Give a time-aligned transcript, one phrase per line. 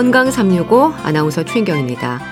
[0.00, 2.22] 건강 365 아나운서 최인경입니다.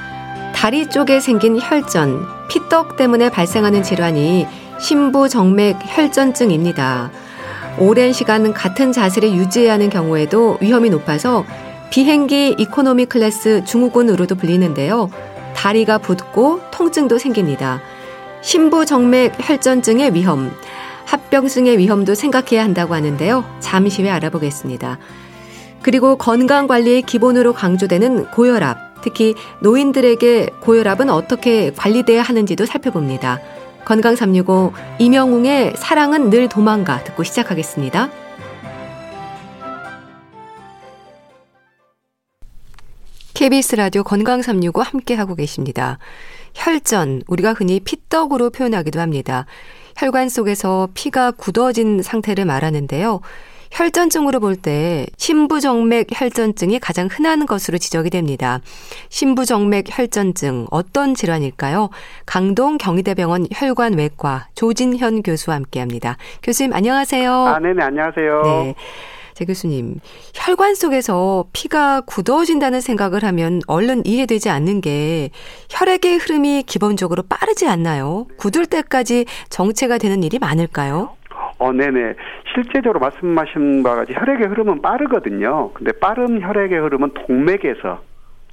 [0.55, 4.47] 다리 쪽에 생긴 혈전, 피떡 때문에 발생하는 질환이
[4.81, 7.11] 심부정맥 혈전증입니다.
[7.79, 11.45] 오랜 시간 같은 자세를 유지해야 하는 경우에도 위험이 높아서
[11.91, 15.11] 비행기 이코노미 클래스 증후군으로도 불리는데요.
[15.55, 17.83] 다리가 붓고 통증도 생깁니다.
[18.41, 20.51] 심부정맥 혈전증의 위험,
[21.05, 23.45] 합병증의 위험도 생각해야 한다고 하는데요.
[23.61, 24.97] 잠시 후에 알아보겠습니다.
[25.83, 33.41] 그리고 건강 관리의 기본으로 강조되는 고혈압, 특히 노인들에게 고혈압은 어떻게 관리돼야 하는지도 살펴봅니다.
[33.85, 38.11] 건강 365 이명웅의 사랑은 늘 도망가 듣고 시작하겠습니다.
[43.33, 45.99] KBS 라디오 건강 365 함께 하고 계십니다.
[46.55, 49.47] 혈전, 우리가 흔히 피떡으로 표현하기도 합니다.
[49.97, 53.21] 혈관 속에서 피가 굳어진 상태를 말하는데요.
[53.71, 58.61] 혈전증으로 볼 때 심부정맥 혈전증이 가장 흔한 것으로 지적이 됩니다.
[59.09, 61.91] 심부정맥 혈전증 어떤 질환일까요?
[62.27, 66.17] 강동 경희대병원 혈관외과 조진현 교수와 함께합니다.
[66.43, 67.33] 교수님 안녕하세요.
[67.33, 68.43] 아, 네네 안녕하세요.
[68.43, 68.75] 네.
[69.35, 70.01] 제 교수님,
[70.35, 75.31] 혈관 속에서 피가 굳어진다는 생각을 하면 얼른 이해되지 않는 게
[75.71, 78.27] 혈액의 흐름이 기본적으로 빠르지 않나요?
[78.39, 81.15] 굳을 때까지 정체가 되는 일이 많을까요?
[81.59, 82.15] 어, 네네.
[82.55, 85.73] 실제적으로 말씀하신 바와 같이 혈액의 흐름은 빠르거든요.
[85.73, 88.03] 근데 빠른 혈액의 흐름은 동맥에서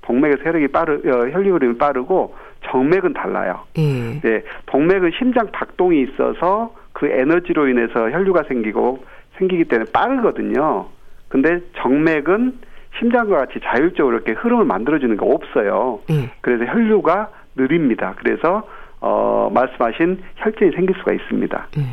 [0.01, 3.61] 동맥에서 혈액이 빠르 어, 혈류 흐름이 빠르고 정맥은 달라요.
[3.77, 4.19] 음.
[4.23, 9.03] 네, 동맥은 심장 박동이 있어서 그 에너지로 인해서 혈류가 생기고
[9.37, 10.87] 생기기 때문에 빠르거든요.
[11.27, 12.59] 근데 정맥은
[12.99, 15.99] 심장과 같이 자율적으로 이렇게 흐름을 만들어주는 게 없어요.
[16.09, 16.29] 음.
[16.41, 18.13] 그래서 혈류가 느립니다.
[18.17, 18.67] 그래서
[19.01, 21.67] 어 말씀하신 혈전이 생길 수가 있습니다.
[21.77, 21.83] 음.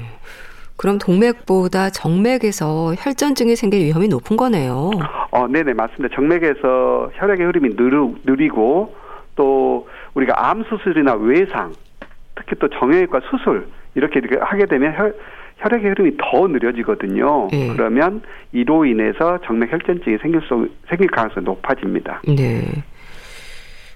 [0.82, 4.90] 그럼 동맥보다 정맥에서 혈전증이 생길 위험이 높은 거네요.
[5.30, 6.12] 어, 네네 맞습니다.
[6.12, 8.92] 정맥에서 혈액의 흐름이 느르, 느리고
[9.36, 11.72] 또 우리가 암 수술이나 외상,
[12.34, 15.14] 특히 또 정형외과 수술 이렇게 하게 되면 혈,
[15.58, 17.46] 혈액의 흐름이 더 느려지거든요.
[17.52, 17.68] 네.
[17.68, 18.20] 그러면
[18.50, 22.22] 이로 인해서 정맥 혈전증이 생길 수 생길 가능성이 높아집니다.
[22.26, 22.82] 네.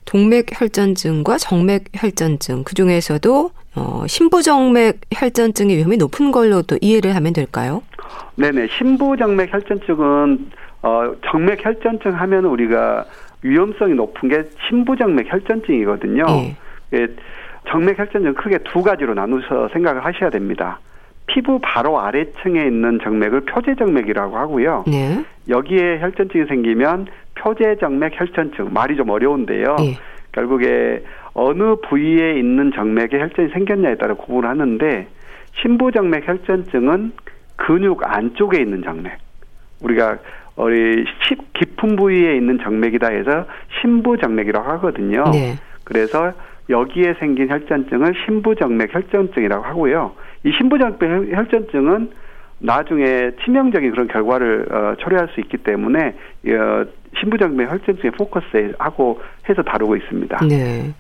[0.05, 7.33] 동맥 혈전증과 정맥 혈전증 그 중에서도 어, 심부정맥 혈전증의 위험이 높은 걸로 또 이해를 하면
[7.33, 7.83] 될까요?
[8.37, 10.51] 네네 심부정맥 혈전증은
[10.83, 13.05] 어, 정맥 혈전증 하면 우리가
[13.43, 16.27] 위험성이 높은 게 심부정맥 혈전증이거든요.
[16.27, 16.57] 네.
[16.95, 17.07] 예,
[17.69, 20.81] 정맥 혈전증 크게 두 가지로 나누서 생각을 하셔야 됩니다.
[21.27, 24.85] 피부 바로 아래층에 있는 정맥을 표제정맥이라고 하고요.
[24.87, 25.25] 네.
[25.49, 29.77] 여기에 혈전증이 생기면 표제정맥 혈전증 말이 좀 어려운데요.
[29.79, 29.99] 네.
[30.33, 31.03] 결국에
[31.39, 35.07] 어느 부위에 있는 정맥에 혈전이 생겼냐에 따라 구분을 하는데
[35.61, 37.13] 심부정맥 혈전증은
[37.57, 39.19] 근육 안쪽에 있는 정맥.
[39.83, 40.17] 우리가
[40.57, 41.05] 우리
[41.53, 43.45] 깊은 부위에 있는 정맥이다 해서
[43.81, 45.25] 심부정맥이라고 하거든요.
[45.31, 45.57] 네.
[45.85, 46.33] 그래서
[46.71, 50.13] 여기에 생긴 혈전증을 심부정맥 혈전증이라고 하고요.
[50.45, 52.11] 이 심부정맥 혈전증은
[52.61, 56.15] 나중에 치명적인 그런 결과를 어, 초래할 수 있기 때문에
[56.49, 56.85] 어,
[57.21, 59.21] 신부정맥 혈전증에 포커스하고
[59.51, 60.39] 해서 다루고 있습니다.
[60.49, 60.95] 네.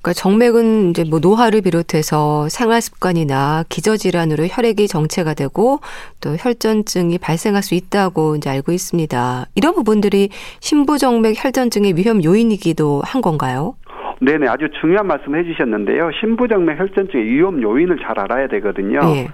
[0.00, 5.80] 그러니까 정맥은 이제 뭐 노화를 비롯해서 생활 습관이나 기저 질환으로 혈액이 정체가 되고
[6.20, 9.46] 또 혈전증이 발생할 수 있다고 이제 알고 있습니다.
[9.54, 10.28] 이런 부분들이
[10.60, 13.74] 심부정맥 혈전증의 위험 요인이기도 한 건가요?
[14.20, 16.10] 네네 아주 중요한 말씀 해주셨는데요.
[16.20, 19.00] 심부정맥 혈전증의 위험 요인을 잘 알아야 되거든요.
[19.00, 19.28] 네.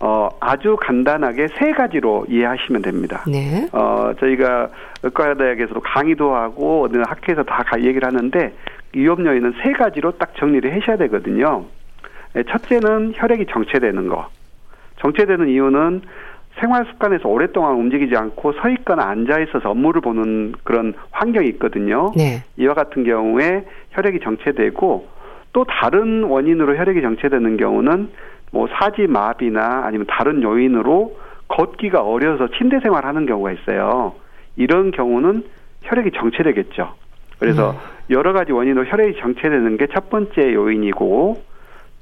[0.00, 3.24] 어, 아주 간단하게 세 가지로 이해하시면 됩니다.
[3.26, 3.66] 네.
[3.72, 4.68] 어, 저희가
[5.02, 8.52] 의과대학에서도 강의도 하고 어느 학회에서 다 얘기를 하는데
[8.94, 11.64] 위험 요인은 세 가지로 딱 정리를 하셔야 되거든요.
[12.34, 14.28] 네, 첫째는 혈액이 정체되는 거.
[15.00, 16.02] 정체되는 이유는
[16.60, 22.12] 생활 습관에서 오랫동안 움직이지 않고 서 있거나 앉아 있어서 업무를 보는 그런 환경이 있거든요.
[22.16, 22.42] 네.
[22.56, 25.08] 이와 같은 경우에 혈액이 정체되고
[25.52, 28.10] 또 다른 원인으로 혈액이 정체되는 경우는
[28.50, 31.16] 뭐 사지 마비나 아니면 다른 요인으로
[31.48, 34.14] 걷기가 어려서 침대 생활하는 경우가 있어요.
[34.56, 35.44] 이런 경우는
[35.82, 36.94] 혈액이 정체되겠죠.
[37.38, 37.76] 그래서 음.
[38.10, 41.42] 여러 가지 원인으로 혈액이 정체되는 게 첫 번째 요인이고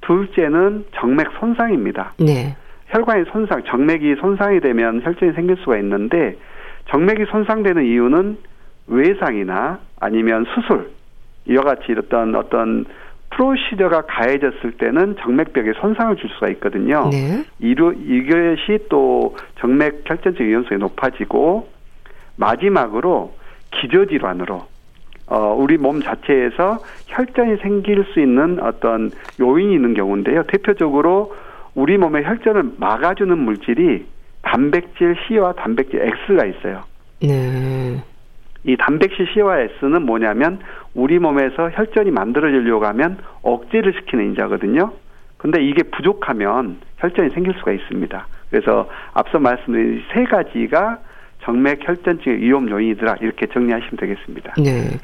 [0.02, 2.12] 둘째는 정맥 손상입니다.
[2.18, 2.56] 네.
[2.88, 6.36] 혈관의 손상, 정맥이 손상이 되면 혈전이 생길 수가 있는데
[6.90, 8.38] 정맥이 손상되는 이유는
[8.86, 10.90] 외상이나 아니면 수술
[11.46, 12.84] 이와 같이 어떤 어떤
[13.30, 17.08] 프로시저가 가해졌을 때는 정맥벽에 손상을 줄 수가 있거든요.
[17.10, 17.44] 네.
[17.58, 21.68] 이로, 이것이 또 정맥 혈전증 위험성이 높아지고
[22.36, 23.34] 마지막으로
[23.72, 24.66] 기저질환으로
[25.28, 30.44] 어, 우리 몸 자체에서 혈전이 생길 수 있는 어떤 요인이 있는 경우인데요.
[30.44, 31.34] 대표적으로
[31.74, 34.06] 우리 몸의 혈전을 막아주는 물질이
[34.42, 36.82] 단백질 C와 단백질 X가 있어요.
[37.20, 38.02] 네.
[38.64, 40.60] 이 단백질 COS는 뭐냐면
[40.94, 44.92] 우리 몸에서 혈전이 만들어지려고 하면 억제를 시키는 인자거든요.
[45.36, 48.26] 근데 이게 부족하면 혈전이 생길 수가 있습니다.
[48.50, 50.98] 그래서 앞서 말씀드린 세 가지가
[51.44, 54.54] 정맥 혈전증의 위험 요인이더라 이렇게 정리하시면 되겠습니다.
[54.58, 54.98] 네.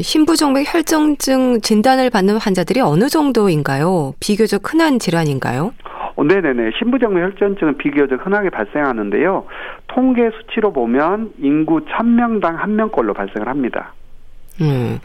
[0.00, 4.14] 신부정맥 혈전증 진단을 받는 환자들이 어느 정도인가요?
[4.20, 5.72] 비교적 흔한 질환인가요?
[6.16, 6.72] 어, 네네네.
[6.78, 9.46] 신부정맥 혈전증은 비교적 흔하게 발생하는데요.
[9.88, 13.94] 통계 수치로 보면 인구 1000명당 1명꼴로 발생을 합니다.
[14.60, 14.98] 음.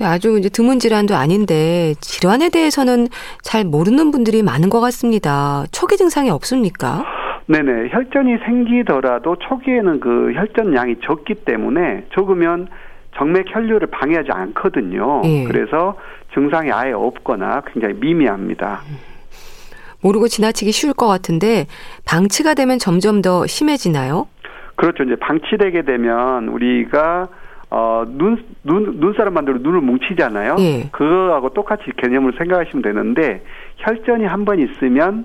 [0.00, 3.08] 아주 이제 드문 질환도 아닌데 질환에 대해서는
[3.42, 5.64] 잘 모르는 분들이 많은 것 같습니다.
[5.70, 7.04] 초기 증상이 없습니까?
[7.46, 7.90] 네네.
[7.90, 12.68] 혈전이 생기더라도 초기에는 그 혈전 양이 적기 때문에 적으면
[13.16, 15.22] 정맥 혈류를 방해하지 않거든요.
[15.24, 15.44] 예.
[15.44, 15.96] 그래서
[16.32, 18.80] 증상이 아예 없거나 굉장히 미미합니다.
[20.02, 21.66] 모르고 지나치기 쉬울 것 같은데
[22.06, 24.26] 방치가 되면 점점 더 심해지나요?
[24.76, 25.04] 그렇죠.
[25.04, 27.28] 이제 방치되게 되면 우리가
[27.70, 30.56] 어, 눈, 눈, 눈사람 만들어 눈을 뭉치잖아요.
[30.60, 30.88] 예.
[30.92, 33.42] 그거하고 똑같이 개념을 생각하시면 되는데,
[33.78, 35.24] 혈전이 한 번 있으면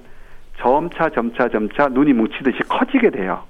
[0.59, 3.43] 점차, 점차, 점차 눈이 뭉치듯이 커지게 돼요.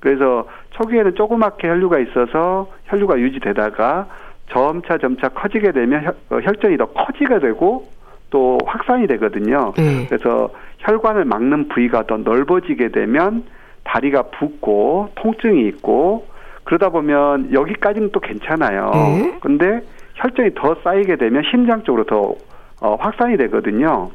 [0.00, 4.06] 그래서 초기에는 조그맣게 혈류가 있어서 혈류가 유지되다가
[4.50, 7.88] 점차, 점차 커지게 되면 혈, 어, 혈전이 더 커지게 되고
[8.30, 9.72] 또 확산이 되거든요.
[9.78, 10.06] 예.
[10.06, 10.50] 그래서
[10.80, 13.44] 혈관을 막는 부위가 더 넓어지게 되면
[13.84, 16.26] 다리가 붓고 통증이 있고
[16.64, 18.90] 그러다 보면 여기까지는 또 괜찮아요.
[18.92, 19.38] 네.
[19.40, 19.80] 근데
[20.14, 22.34] 혈전이 더 쌓이게 되면 심장 쪽으로 더
[22.80, 24.10] 어, 확산이 되거든요.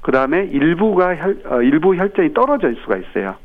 [0.00, 3.36] 그 다음에 일부가 혈, 어, 일부 혈전이 떨어질 수가 있어요.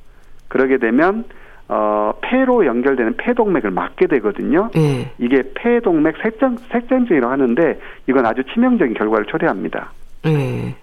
[0.48, 1.26] 그러게 되면
[1.68, 4.70] 어, 폐로 연결되는 폐동맥을 막게 되거든요.
[4.76, 5.12] 네.
[5.18, 9.92] 이게 폐동맥 색전, 색전증이라고 하는데 이건 아주 치명적인 결과를 초래합니다.
[10.24, 10.76] 네.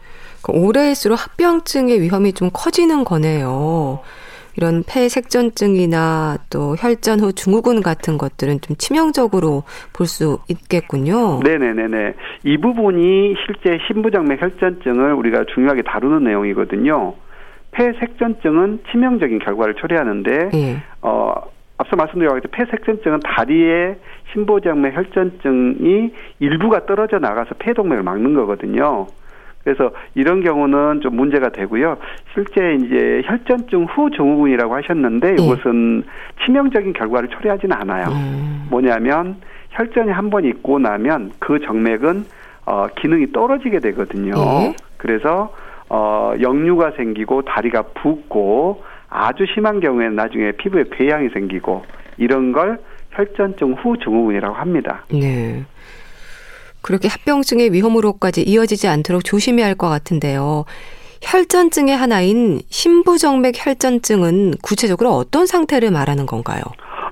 [0.43, 4.00] 그 오래일수록 합병증의 위험이 좀 커지는 거네요.
[4.56, 9.62] 이런 폐색전증이나 또 혈전 후 증후군 같은 것들은 좀 치명적으로
[9.93, 11.41] 볼 수 있겠군요.
[11.44, 12.14] 네네네네.
[12.44, 17.14] 이 부분이 실제 신부정맥 혈전증을 우리가 중요하게 다루는 내용이거든요.
[17.70, 20.76] 폐색전증은 치명적인 결과를 초래하는데, 예.
[21.02, 21.32] 어,
[21.79, 23.97] 앞서 말씀드린 폐색전증은 다리에
[24.32, 26.11] 신부정맥 혈전증이
[26.41, 29.06] 일부가 떨어져 나가서 폐동맥을 막는 거거든요.
[29.64, 31.96] 그래서 이런 경우는 좀 문제가 되고요.
[32.32, 35.42] 실제 이제 혈전증 후 증후군이라고 하셨는데 네.
[35.44, 36.04] 이것은
[36.44, 38.06] 치명적인 결과를 초래하지는 않아요.
[38.08, 38.66] 음.
[38.70, 39.36] 뭐냐면
[39.70, 42.24] 혈전이 한 번 있고 나면 그 정맥은
[42.66, 44.32] 어 기능이 떨어지게 되거든요.
[44.34, 44.76] 네.
[44.96, 45.52] 그래서
[45.88, 51.84] 어 역류가 생기고 다리가 붓고 아주 심한 경우에는 나중에 피부에 궤양이 생기고
[52.16, 52.78] 이런 걸
[53.10, 55.04] 혈전증 후 증후군이라고 합니다.
[55.12, 55.64] 네.
[56.82, 60.64] 그렇게 합병증의 위험으로까지 이어지지 않도록 조심해야 할 것 같은데요.
[61.22, 66.62] 혈전증의 하나인 심부정맥 혈전증은 구체적으로 어떤 상태를 말하는 건가요?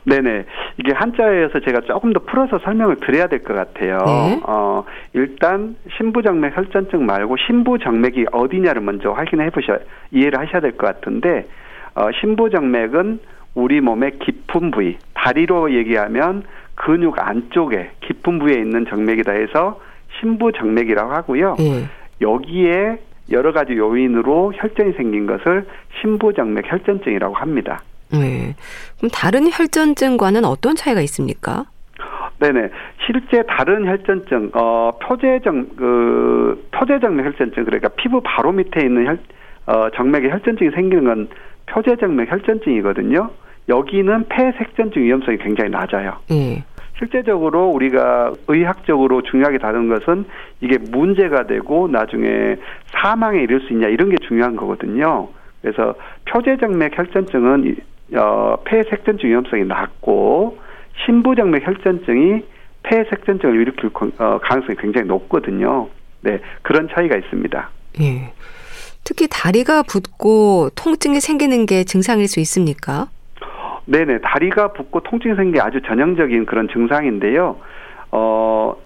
[0.05, 0.45] 네네.
[0.79, 3.99] 이게 한자에서 제가 조금 더 풀어서 설명을 드려야 될 것 같아요.
[4.07, 4.41] 네.
[4.47, 9.77] 어, 일단 심부정맥 혈전증 말고 심부정맥이 어디냐를 먼저 확인해 보셔
[10.11, 11.47] 이해를 하셔야 될 것 같은데
[11.95, 13.21] 어, 심부정맥은
[13.55, 16.45] 우리 몸의 깊은 부위, 다리로 얘기하면
[16.79, 19.81] 근육 안쪽에 깊은 부위에 있는 정맥이다 해서
[20.19, 21.57] 심부 정맥이라고 하고요.
[21.59, 21.89] 예.
[22.21, 22.99] 여기에
[23.31, 25.67] 여러 가지 요인으로 혈전이 생긴 것을
[26.01, 27.83] 심부정맥 혈전증이라고 합니다.
[28.13, 28.55] 네.
[28.97, 31.67] 그럼 다른 혈전증과는 어떤 차이가 있습니까?
[32.39, 32.71] 네네.
[33.05, 39.19] 실제 다른 혈전증, 어, 표제정, 그, 표제정맥 혈전증, 그러니까 피부 바로 밑에 있는 혈,
[39.67, 41.29] 어, 정맥의 혈전증이 생기는 건
[41.67, 43.31] 표제정맥 혈전증이거든요.
[43.69, 46.19] 여기는 폐색전증 위험성이 굉장히 낮아요.
[46.31, 46.65] 예.
[46.99, 50.25] 실제적으로 우리가 의학적으로 중요하게 다루는 것은
[50.61, 52.57] 이게 문제가 되고 나중에
[52.93, 55.29] 사망에 이를 수 있냐 이런 게 중요한 거거든요.
[55.63, 55.95] 그래서
[56.25, 57.77] 표제정맥 혈전증은
[58.17, 60.59] 어, 폐색전증 위험성이 낮고
[61.05, 62.43] 신부정맥 혈전증이
[62.83, 65.89] 폐색전증을 일으킬 어, 가능성이 굉장히 높거든요.
[66.23, 67.71] 네, 그런 차이가 있습니다.
[68.01, 68.33] 예.
[69.05, 73.09] 특히 다리가 붓고 통증이 생기는 게 증상일 수 있습니까?
[73.89, 77.57] 네네 다리가 붓고 통증이 생긴 게 아주 전형적인 그런 증상인데요.
[78.11, 78.77] 어,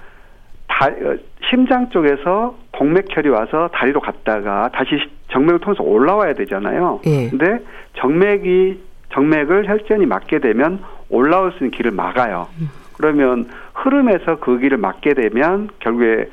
[0.69, 1.17] 다, 어,
[1.51, 4.91] 심장 쪽에서 동맥혈이 와서 다리로 갔다가 다시
[5.29, 7.01] 정맥을 통해서 올라와야 되잖아요.
[7.07, 7.29] 예.
[7.29, 7.59] 근데
[7.95, 8.81] 정맥이
[9.13, 12.49] 정맥을 혈전이 막게 되면 올라올 수 있는 길을 막아요.
[12.61, 12.69] 음.
[12.97, 16.29] 그러면 흐름에서 그 길을 막게 되면 결국에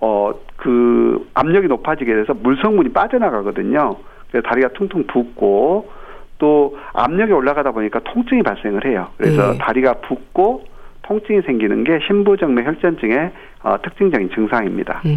[0.00, 3.96] 어 그 압력이 높아지게 돼서 물 성분이 빠져나가거든요.
[4.30, 5.90] 그래서 다리가 퉁퉁 붓고
[6.40, 9.08] 또 압력이 올라가다 보니까 통증이 발생을 해요.
[9.16, 9.58] 그래서 네.
[9.58, 10.64] 다리가 붓고
[11.02, 13.30] 통증이 생기는 게 신부정맥 혈전증의
[13.62, 15.02] 어, 특징적인 증상입니다.
[15.04, 15.14] 음.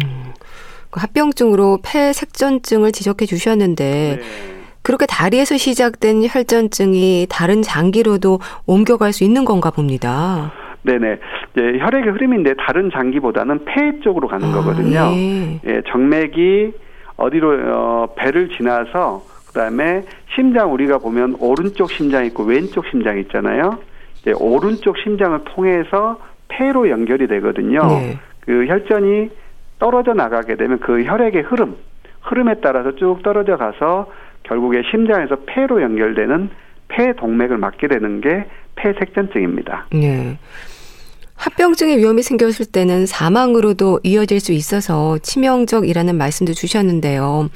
[0.90, 4.22] 그 합병증으로 폐색전증을 지적해 주셨는데 네.
[4.82, 10.52] 그렇게 다리에서 시작된 혈전증이 다른 장기로도 옮겨갈 수 있는 건가 봅니다.
[10.82, 11.18] 네네.
[11.52, 15.10] 이제 혈액의 흐름인데 다른 장기보다는 폐 쪽으로 가는 아, 거거든요.
[15.14, 15.60] 예.
[15.66, 16.72] 예, 정맥이
[17.16, 19.22] 어디로 어, 배를 지나서
[19.54, 20.02] 그다음에
[20.34, 23.78] 심장 우리가 보면 오른쪽 심장 있고 왼쪽 심장 있잖아요.
[24.20, 27.86] 이제 오른쪽 심장을 통해서 폐로 연결이 되거든요.
[27.86, 28.18] 네.
[28.40, 29.30] 그 혈전이
[29.78, 31.76] 떨어져 나가게 되면 그 혈액의 흐름,
[32.22, 34.10] 흐름에 따라서 쭉 떨어져 가서
[34.42, 36.50] 결국에 심장에서 폐로 연결되는
[36.88, 39.86] 폐 동맥을 막게 되는 게 폐색전증입니다.
[39.92, 40.38] 네.
[41.36, 47.48] 합병증의 위험이 생겼을 때는 사망으로도 이어질 수 있어서 치명적이라는 말씀도 주셨는데요.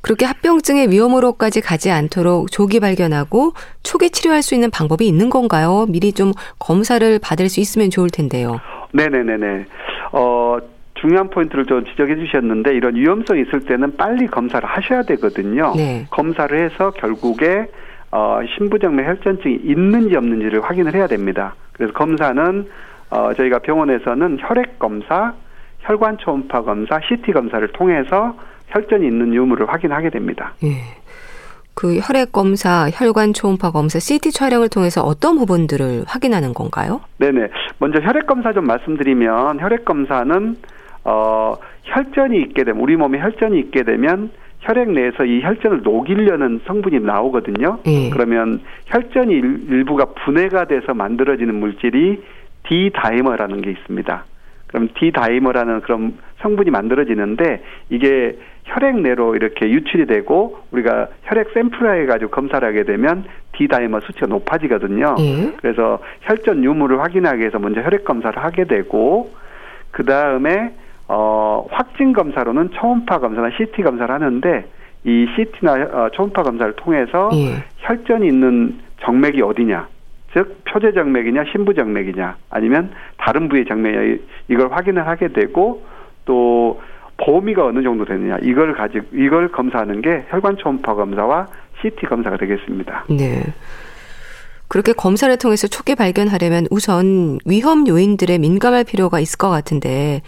[0.00, 5.86] 그렇게 합병증의 위험으로까지 가지 않도록 조기 발견하고 초기 치료할 수 있는 방법이 있는 건가요?
[5.88, 8.60] 미리 좀 검사를 받을 수 있으면 좋을 텐데요.
[8.92, 9.66] 네네네네.
[10.12, 10.58] 어,
[10.94, 15.74] 중요한 포인트를 좀 지적해 주셨는데 이런 위험성이 있을 때는 빨리 검사를 하셔야 되거든요.
[15.76, 16.06] 네.
[16.10, 17.66] 검사를 해서 결국에
[18.12, 21.54] 어, 신부정맥 혈전증이 있는지 없는지를 확인을 해야 됩니다.
[21.72, 22.66] 그래서 검사는
[23.10, 25.34] 어, 저희가 병원에서는 혈액 검사,
[25.80, 28.34] 혈관 초음파 검사, CT 검사를 통해서
[28.68, 30.54] 혈전이 있는 유무를 확인하게 됩니다.
[30.64, 30.82] 예.
[31.74, 37.02] 그 혈액 검사, 혈관 초음파 검사, CT 촬영을 통해서 어떤 부분들을 확인하는 건가요?
[37.18, 37.48] 네네.
[37.78, 40.56] 먼저 혈액 검사 좀 말씀드리면 혈액 검사는
[41.04, 41.54] 어
[41.84, 44.30] 혈전이 있게 되면 우리 몸에 혈전이 있게 되면
[44.60, 47.78] 혈액 내에서 이 혈전을 녹이려는 성분이 나오거든요.
[47.86, 48.10] 예.
[48.10, 52.22] 그러면 혈전이 일부가 분해가 돼서 만들어지는 물질이
[52.68, 54.24] 디다이머라는 게 있습니다.
[54.66, 56.14] 그럼 디다이머라는 그런
[56.46, 63.24] 성분이 만들어지는데 이게 혈액 내로 이렇게 유출이 되고 우리가 혈액 샘플화 해가지고 검사를 하게 되면
[63.52, 65.16] 디다이머 수치가 높아지거든요.
[65.18, 65.52] 예.
[65.60, 69.30] 그래서 혈전 유무를 확인하기 위해서 먼저 혈액 검사를 하게 되고
[69.90, 70.72] 그 다음에
[71.08, 74.66] 어, 확진 검사로는 초음파 검사나 CT 검사를 하는데
[75.04, 77.64] 이 CT나 어, 초음파 검사를 통해서 예.
[77.78, 79.88] 혈전이 있는 정맥이 어디냐,
[80.32, 85.82] 즉 표제 정맥이냐 신부 정맥이냐 아니면 다른 부의 정맥이냐 이걸 확인을 하게 되고
[86.26, 86.80] 또
[87.16, 91.46] 범위가 어느 정도 되느냐 이걸 가지고 이걸 검사하는 게 혈관 초음파 검사와
[91.80, 93.04] CT 검사가 되겠습니다.
[93.08, 93.42] 네.
[94.68, 100.20] 그렇게 검사를 통해서 초기 발견하려면 우선 위험 요인들에 민감할 필요가 있을 것 같은데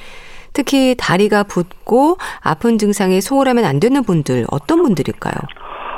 [0.55, 5.35] 특히 다리가 붓고 아픈 증상에 소홀하면 안 되는 분들 어떤 분들일까요?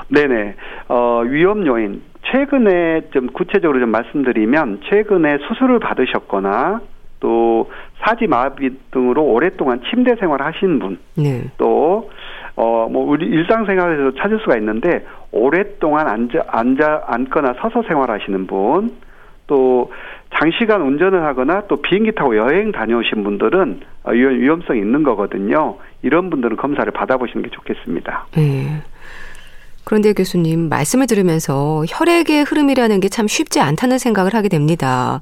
[0.09, 0.55] 네네.
[0.89, 6.81] 어, 위험 요인 최근에 좀 구체적으로 좀 말씀드리면 최근에 수술을 받으셨거나
[7.21, 11.45] 또 사지 마비 등으로 오랫동안 침대 생활을 하시는 분, 네.
[11.59, 12.11] 또
[12.57, 18.91] 어, 뭐, 우리 일상생활에서 찾을 수가 있는데, 오랫동안 앉아, 앉아, 앉거나 서서 생활하시는 분,
[19.47, 19.91] 또
[20.39, 25.77] 장시간 운전을 하거나 또 비행기 타고 여행 다녀오신 분들은 위험 성이 있는 거거든요.
[26.03, 28.27] 이런 분들은 검사를 받아보시는 게 좋겠습니다.
[28.37, 28.83] 네.
[29.85, 35.21] 그런데 교수님 말씀을 들으면서 혈액의 흐름이라는 게 참 쉽지 않다는 생각을 하게 됩니다.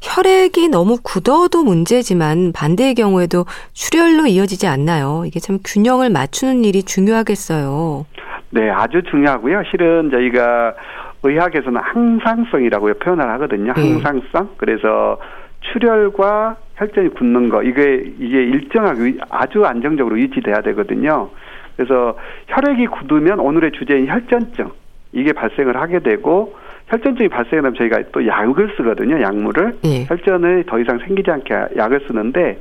[0.00, 5.24] 혈액이 너무 굳어도 문제지만 반대의 경우에도 출혈로 이어지지 않나요?
[5.26, 8.06] 이게 참 균형을 맞추는 일이 중요하겠어요.
[8.50, 9.62] 네, 아주 중요하고요.
[9.70, 10.74] 실은 저희가
[11.22, 13.72] 의학에서는 항상성이라고 표현을 하거든요.
[13.74, 13.92] 네.
[13.92, 14.50] 항상성.
[14.56, 15.18] 그래서
[15.60, 21.30] 출혈과 혈전이 굳는 거 이게 이게 일정하게 아주 안정적으로 유지돼야 되거든요.
[21.76, 22.16] 그래서
[22.48, 24.70] 혈액이 굳으면 오늘의 주제인 혈전증
[25.12, 26.54] 이게 발생을 하게 되고
[26.88, 29.20] 혈전증이 발생하면 저희가 또 약을 쓰거든요.
[29.20, 30.06] 약물을 네.
[30.08, 32.60] 혈전을 더 이상 생기지 않게 약을 쓰는데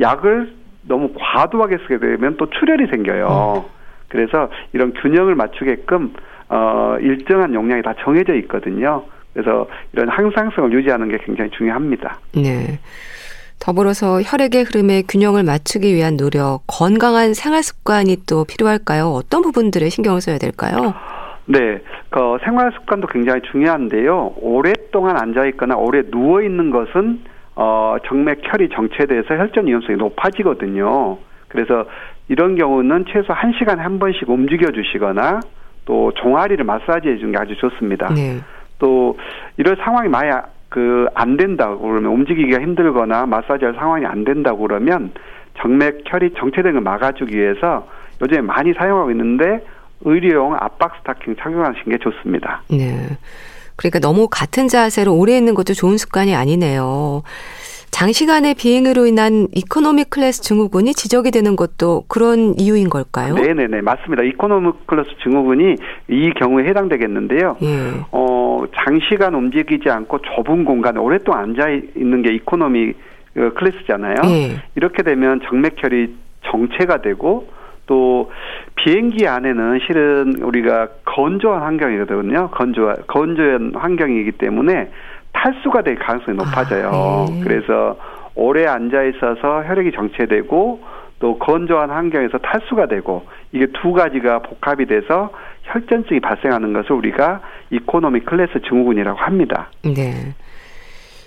[0.00, 0.52] 약을
[0.88, 3.54] 너무 과도하게 쓰게 되면 또 출혈이 생겨요.
[3.54, 3.70] 네.
[4.08, 6.12] 그래서 이런 균형을 맞추게끔
[6.50, 9.04] 어, 일정한 용량이 다 정해져 있거든요.
[9.32, 12.18] 그래서 이런 항상성을 유지하는 게 굉장히 중요합니다.
[12.34, 12.78] 네.
[13.58, 19.06] 더불어서 혈액의 흐름에 균형을 맞추기 위한 노력, 건강한 생활 습관이 또 필요할까요?
[19.06, 20.92] 어떤 부분들에 신경을 써야 될까요?
[21.46, 21.80] 네,
[22.10, 24.34] 그 생활 습관도 굉장히 중요한데요.
[24.36, 27.20] 오랫동안 앉아 있거나 오래 누워 있는 것은
[27.54, 31.18] 어 정맥 혈이 정체돼서 혈전 위험성이 높아지거든요.
[31.48, 31.84] 그래서
[32.28, 35.40] 이런 경우는 최소 1시간에 한 번씩 움직여 주시거나
[35.84, 38.08] 또 종아리를 마사지해 주는 게 아주 좋습니다.
[38.14, 38.40] 네.
[38.78, 39.18] 또
[39.56, 45.12] 이런 상황이 만약 그안 된다고 그러면 움직이기가 힘들거나 마사지할 상황이 안 된다고 그러면
[45.58, 47.86] 정맥 혈이 정체된 걸 막아주기 위해서
[48.22, 49.62] 요즘에 많이 사용하고 있는데
[50.04, 52.62] 의료용 압박 스타킹 착용하시는 게 좋습니다.
[52.68, 53.18] 네.
[53.76, 57.22] 그러니까 너무 같은 자세로 오래 있는 것도 좋은 습관이 아니네요.
[57.90, 63.34] 장시간의 비행으로 인한 이코노미 클래스 증후군이 지적이 되는 것도 그런 이유인 걸까요?
[63.34, 64.22] 네네네 맞습니다.
[64.22, 65.76] 이코노미 클래스 증후군이
[66.08, 67.58] 이 경우에 해당되겠는데요.
[67.62, 68.00] 예.
[68.10, 72.94] 어 장시간 움직이지 않고 좁은 공간에 오랫동안 앉아 있는 게 이코노미
[73.36, 74.16] 어, 클래스잖아요.
[74.24, 74.62] 예.
[74.74, 76.14] 이렇게 되면 정맥혈이
[76.50, 77.48] 정체가 되고
[77.86, 78.30] 또
[78.76, 82.50] 비행기 안에는 실은 우리가 건조한 환경이거든요.
[82.50, 84.90] 건조 건조한 환경이기 때문에
[85.32, 86.90] 탈수가 될 가능성이 높아져요.
[86.92, 87.40] 아, 네.
[87.42, 87.96] 그래서
[88.34, 90.80] 오래 앉아 있어서 혈액이 정체되고
[91.18, 95.30] 또 건조한 환경에서 탈수가 되고 이게 두 가지가 복합이 돼서
[95.62, 99.68] 혈전증이 발생하는 것을 우리가 이코노미 클래스 증후군이라고 합니다.
[99.84, 100.34] 네.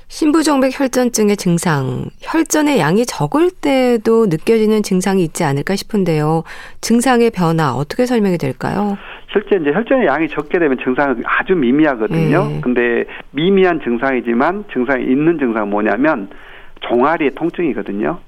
[0.08, 6.44] 신부정맥 혈전증의 증상, 혈전의 양이 적을 때도 느껴지는 증상이 있지 않을까 싶은데요.
[6.82, 8.98] 증상의 변화 어떻게 설명이 될까요?
[9.32, 12.48] 실제 이제 혈전의 양이 적게 되면 증상은 아주 미미하거든요.
[12.48, 12.62] 네.
[12.62, 16.30] 근데 미미한 증상이지만 증상이 있는 증상은 뭐냐면
[16.82, 18.20] 종아리의 통증이거든요.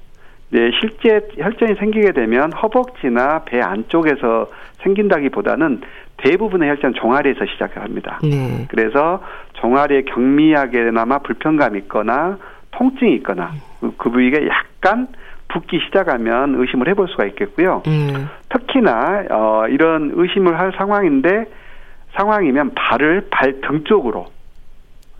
[0.50, 4.50] 네, 실제 혈전이 생기게 되면 허벅지나 배 안쪽에서
[4.82, 5.82] 생긴다기보다는
[6.18, 8.18] 대부분의 혈전 종아리에서 시작을 합니다.
[8.22, 8.66] 네.
[8.68, 9.22] 그래서
[9.60, 12.38] 종아리에 경미하게나마 불편감이 있거나
[12.72, 15.08] 통증이 있거나 그, 그 부위가 약간
[15.48, 17.82] 붓기 시작하면 의심을 해볼 수가 있겠고요.
[17.86, 18.28] 음.
[18.50, 21.46] 특히나 어, 이런 의심을 할 상황인데
[22.16, 24.26] 상황이면 발을 발등 쪽으로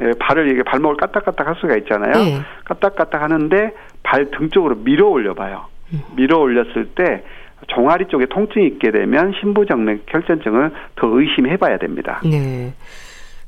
[0.00, 2.12] 예, 발을 이게 발목을 까딱까딱 할 수가 있잖아요.
[2.12, 2.40] 네.
[2.66, 5.64] 까딱까딱 하는데 발 등 쪽으로 밀어 올려봐요.
[5.92, 6.00] 음.
[6.16, 7.24] 밀어 올렸을 때
[7.66, 12.20] 종아리 쪽에 통증이 있게 되면 신부정맥 혈전증을 더 의심해봐야 됩니다.
[12.24, 12.72] 네.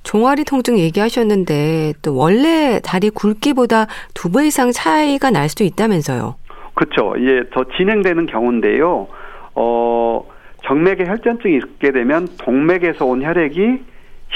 [0.03, 6.37] 종아리 통증 얘기하셨는데 또 원래 다리 굵기보다 두 배 이상 차이가 날 수도 있다면서요?
[6.75, 7.15] 그렇죠.
[7.17, 9.09] 이제 더 진행되는 경우인데요.
[9.55, 10.25] 어,
[10.65, 13.81] 정맥에 혈전증이 있게 되면 동맥에서 온 혈액이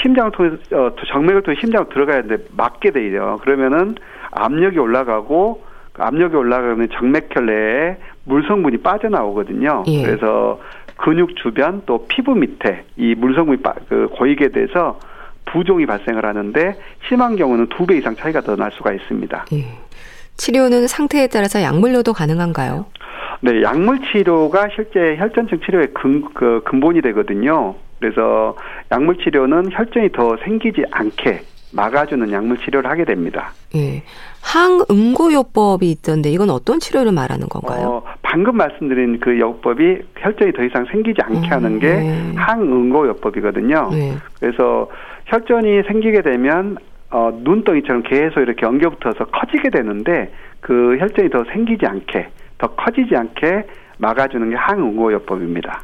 [0.01, 3.37] 심장을 통해서 어, 정맥을 통해 심장으로 들어가야 되는데 막게 돼요.
[3.41, 3.95] 그러면은
[4.31, 9.83] 압력이 올라가고 그 압력이 올라가면 정맥혈 내에 물 성분이 빠져나오거든요.
[9.87, 10.03] 예.
[10.03, 10.59] 그래서
[10.97, 14.99] 근육 주변 또 피부 밑에 이 물 성분이 빠, 그 고이게 돼서
[15.45, 16.75] 부종이 발생을 하는데
[17.07, 19.45] 심한 경우는 두 배 이상 차이가 더 날 수가 있습니다.
[19.53, 19.65] 예.
[20.37, 22.85] 치료는 상태에 따라서 약물로도 가능한가요?
[23.41, 27.75] 네, 약물 치료가 실제 혈전증 치료의 근, 그 근본이 되거든요.
[27.99, 28.55] 그래서
[28.91, 33.51] 약물 치료는 혈전이 더 생기지 않게 막아주는 약물 치료를 하게 됩니다.
[33.75, 34.03] 예.
[34.41, 37.87] 항응고요법이 있던데 이건 어떤 치료를 말하는 건가요?
[37.87, 42.33] 어, 방금 말씀드린 그 요법이 혈전이 더 이상 생기지 않게 음, 하는 게 네.
[42.35, 43.89] 항응고요법이거든요.
[43.91, 44.13] 네.
[44.39, 44.87] 그래서
[45.25, 46.77] 혈전이 생기게 되면
[47.11, 53.65] 어, 눈덩이처럼 계속 이렇게 엉겨붙어서 커지게 되는데 그 혈전이 더 생기지 않게 더 커지지 않게
[53.97, 55.83] 막아주는 게 항응고요법입니다.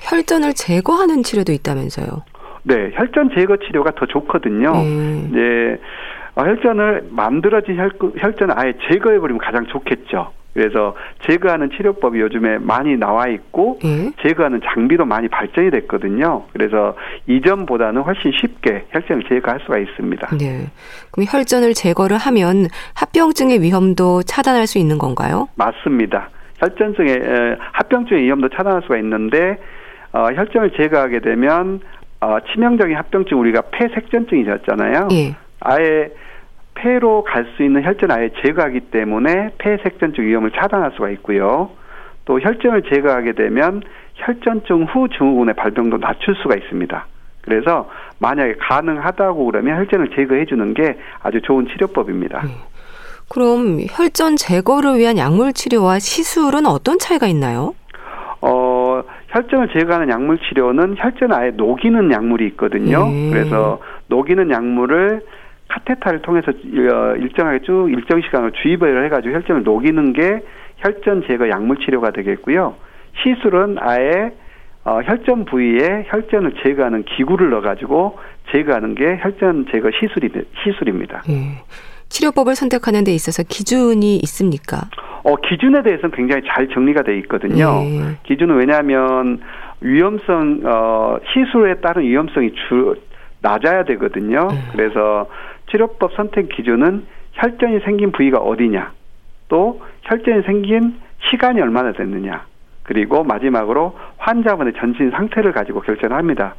[0.00, 2.24] 혈전을 제거하는 치료도 있다면서요?
[2.62, 4.72] 네, 혈전 제거 치료가 더 좋거든요.
[4.72, 5.26] 네.
[5.28, 5.80] 이제
[6.36, 10.32] 어, 혈전을 만들어진 혈, 혈전을 아예 제거해버리면 가장 좋겠죠.
[10.52, 14.10] 그래서 제거하는 치료법이 요즘에 많이 나와 있고 예?
[14.22, 16.44] 제거하는 장비도 많이 발전이 됐거든요.
[16.52, 20.36] 그래서 이전보다는 훨씬 쉽게 혈전을 제거할 수가 있습니다.
[20.38, 20.66] 네.
[21.12, 25.48] 그럼 혈전을 제거를 하면 합병증의 위험도 차단할 수 있는 건가요?
[25.54, 26.30] 맞습니다.
[26.58, 29.58] 혈전증의 합병증의 위험도 차단할 수가 있는데
[30.12, 31.80] 어, 혈전을 제거하게 되면
[32.20, 35.08] 어, 치명적인 합병증 우리가 폐색전증이셨잖아요.
[35.12, 35.36] 예.
[35.60, 36.10] 아예
[36.80, 41.70] 폐로 갈 수 있는 혈전 아예 제거하기 때문에 폐색전증 위험을 차단할 수가 있고요.
[42.24, 43.82] 또 혈전을 제거하게 되면
[44.14, 47.06] 혈전증 후 증후군의 발병도 낮출 수가 있습니다.
[47.42, 47.88] 그래서
[48.18, 52.42] 만약에 가능하다고 그러면 혈전을 제거해 주는 게 아주 좋은 치료법입니다.
[52.44, 52.50] 네.
[53.28, 57.74] 그럼 혈전 제거를 위한 약물 치료와 시술은 어떤 차이가 있나요?
[58.42, 63.06] 어, 혈전을 제거하는 약물 치료는 혈전 아예 녹이는 약물이 있거든요.
[63.06, 63.30] 네.
[63.30, 65.22] 그래서 녹이는 약물을
[65.70, 70.40] 카테타를 통해서 어, 일정하게 쭉 일정 시간을 주입을 해가지고 혈전을 녹이는 게
[70.78, 72.74] 혈전 제거 약물 치료가 되겠고요.
[73.22, 74.32] 시술은 아예
[74.84, 78.18] 어, 혈전 부위에 혈전을 제거하는 기구를 넣어가지고
[78.50, 80.30] 제거하는 게 혈전 제거 시술이
[80.64, 81.22] 시술입니다.
[81.28, 81.62] 예.
[82.08, 84.88] 치료법을 선택하는 데 있어서 기준이 있습니까?
[85.22, 87.82] 어, 기준에 대해서는 굉장히 잘 정리가 돼 있거든요.
[87.84, 88.16] 예.
[88.24, 89.40] 기준은 왜냐하면
[89.80, 92.96] 위험성 어, 시술에 따른 위험성이 주
[93.42, 94.48] 낮아야 되거든요.
[94.50, 94.72] 예.
[94.72, 95.28] 그래서
[95.70, 98.92] 치료법 선택 기준은 혈전이 생긴 부위가 어디냐,
[99.48, 102.44] 또 혈전이 생긴 시간이 얼마나 됐느냐,
[102.82, 106.54] 그리고 마지막으로 환자분의 전신 상태를 가지고 결정합니다.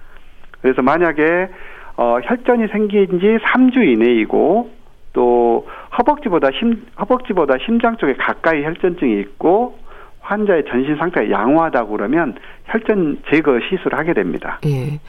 [0.61, 1.49] 그래서 만약에
[1.97, 4.71] 어, 혈전이 생긴 지 3주 이내이고
[5.13, 9.77] 또 허벅지보다 심 허벅지보다 심장 쪽에 가까이 혈전증이 있고
[10.21, 14.59] 환자의 전신 상태가 양호하다고 그러면 혈전 제거 시술을 하게 됩니다.
[14.65, 14.99] 예.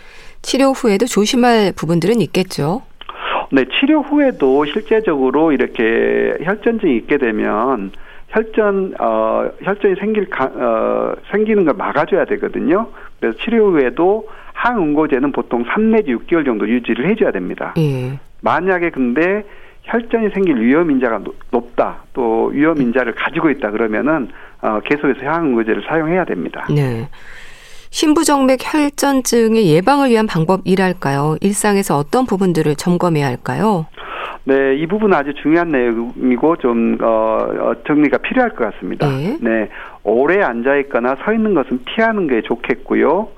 [0.41, 2.83] 치료 후에도 조심할 부분들은 있겠죠.
[3.53, 7.91] 네, 치료 후에도 실제적으로 이렇게 혈전증이 있게 되면
[8.29, 12.89] 혈전 어 혈전이 생길 가, 어 생기는 걸 막아줘야 되거든요.
[13.21, 17.75] 그래서 치료 후에도 항응고제는 보통 3 내지 6개월 정도 유지를 해줘야 됩니다.
[17.77, 18.19] 예.
[18.41, 19.45] 만약에 근데
[19.83, 24.29] 혈전이 생길 위험 인자가 높다, 또 위험 인자를 가지고 있다 그러면은
[24.63, 26.67] 어 계속해서 항응고제를 사용해야 됩니다.
[26.71, 27.07] 네.
[27.93, 31.37] 신부정맥 혈전증의 예방을 위한 방법이랄까요?
[31.43, 33.87] 일상에서 어떤 부분들을 점검해야 할까요?
[34.45, 39.07] 네, 이 부분은 아주 중요한 내용이고 좀 어, 어 정리가 필요할 것 같습니다.
[39.07, 39.37] 네.
[39.41, 39.69] 네,
[40.03, 43.29] 오래 앉아 있거나 서 있는 것은 피하는 게 좋겠고요.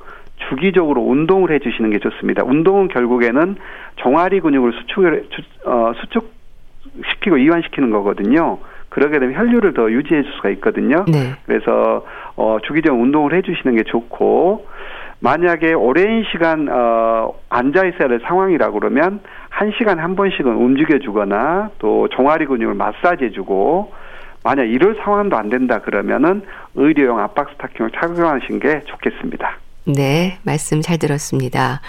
[0.49, 2.45] 주기적으로 운동을 해주시는 게 좋습니다.
[2.45, 3.57] 운동은 결국에는
[3.97, 5.29] 종아리 근육을 수축을
[5.67, 6.33] 어, 수축
[7.11, 8.59] 시키고 이완시키는 거거든요.
[8.95, 11.05] 그러게 되면 혈류를 더 유지해 줄 수가 있거든요.
[11.09, 11.35] 네.
[11.47, 14.67] 그래서 어, 주기적 운동을 해 주시는 게 좋고
[15.19, 21.71] 만약에 오랜 시간 어, 앉아 있어야 될 상황이라 그러면 한 시간 한 번씩은 움직여 주거나
[21.81, 23.93] 또 종아리 근육을 마사지해 주고
[24.45, 26.43] 만약 이럴 상황도 안 된다 그러면은
[26.77, 29.59] 의료용 압박 스타킹을 착용하시는 게 좋겠습니다.
[29.87, 31.81] 네, 말씀 잘 들었습니다.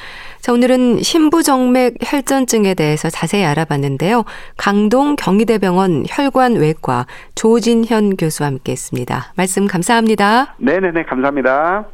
[0.45, 4.25] 자, 오늘은 심부정맥 혈전증에 대해서 자세히 알아봤는데요.
[4.57, 9.33] 강동 경희대병원 혈관외과 조진현 교수와 함께 했습니다.
[9.35, 10.53] 말씀 감사합니다.
[10.59, 11.87] 네네네, 감사합니다.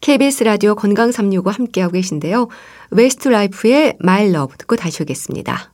[0.00, 2.48] KBS 라디오 건강 365 함께하고 계신데요.
[2.90, 5.73] 웨스트라이프의 My Love 듣고 다시 오겠습니다.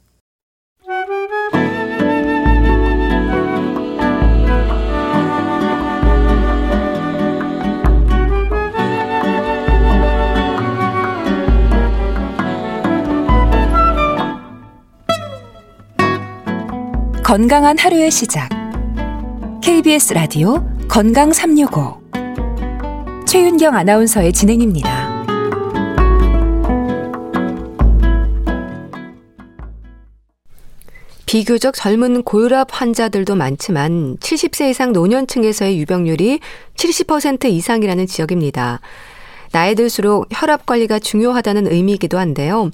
[17.31, 18.49] 건강한 하루의 시작.
[19.63, 22.01] KBS 라디오 건강 365.
[23.25, 25.25] 최윤경 아나운서의 진행입니다.
[31.25, 36.41] 비교적 젊은 고혈압 환자들도 많지만 70세 이상 노년층에서의 유병률이
[36.75, 38.81] 70% 이상이라는 지역입니다.
[39.53, 42.73] 나이 들수록 혈압 관리가 중요하다는 의미이기도 한데요.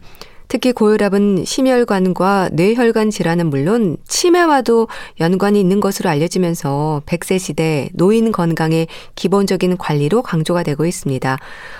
[0.48, 4.88] 특히 고혈압은 심혈관과 뇌혈관 질환은 물론 치매와도
[5.20, 11.38] 연관이 있는 것으로 알려지면서 100세 시대 노인 건강의 기본적인 관리로 강조가 되고 있습니다.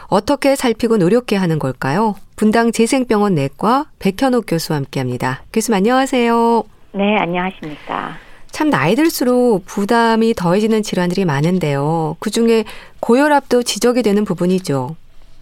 [0.09, 2.15] 어떻게 살피고 노력해야 하는 걸까요?
[2.35, 5.43] 분당 재생병원 내과 백현옥 교수와 함께합니다.
[5.53, 6.65] 교수님 안녕하세요.
[6.93, 8.17] 네, 안녕하십니까.
[8.51, 12.17] 참 나이 들수록 부담이 더해지는 질환들이 많은데요.
[12.21, 12.65] 그중에
[13.01, 14.97] 고혈압도 지적이 되는 부분이죠.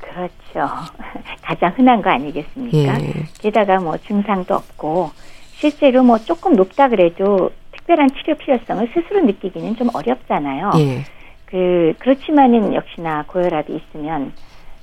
[0.04, 0.68] 그렇죠.
[1.42, 3.00] 가장 흔한 거 아니겠습니까?
[3.00, 3.12] 예.
[3.40, 5.10] 게다가 뭐 증상도 없고
[5.54, 10.72] 실제로 뭐 조금 높다 그래도 특별한 치료 필요성을 스스로 느끼기는 좀 어렵잖아요.
[10.78, 11.04] 예.
[11.46, 14.32] 그 그렇지만은 역시나 고혈압이 있으면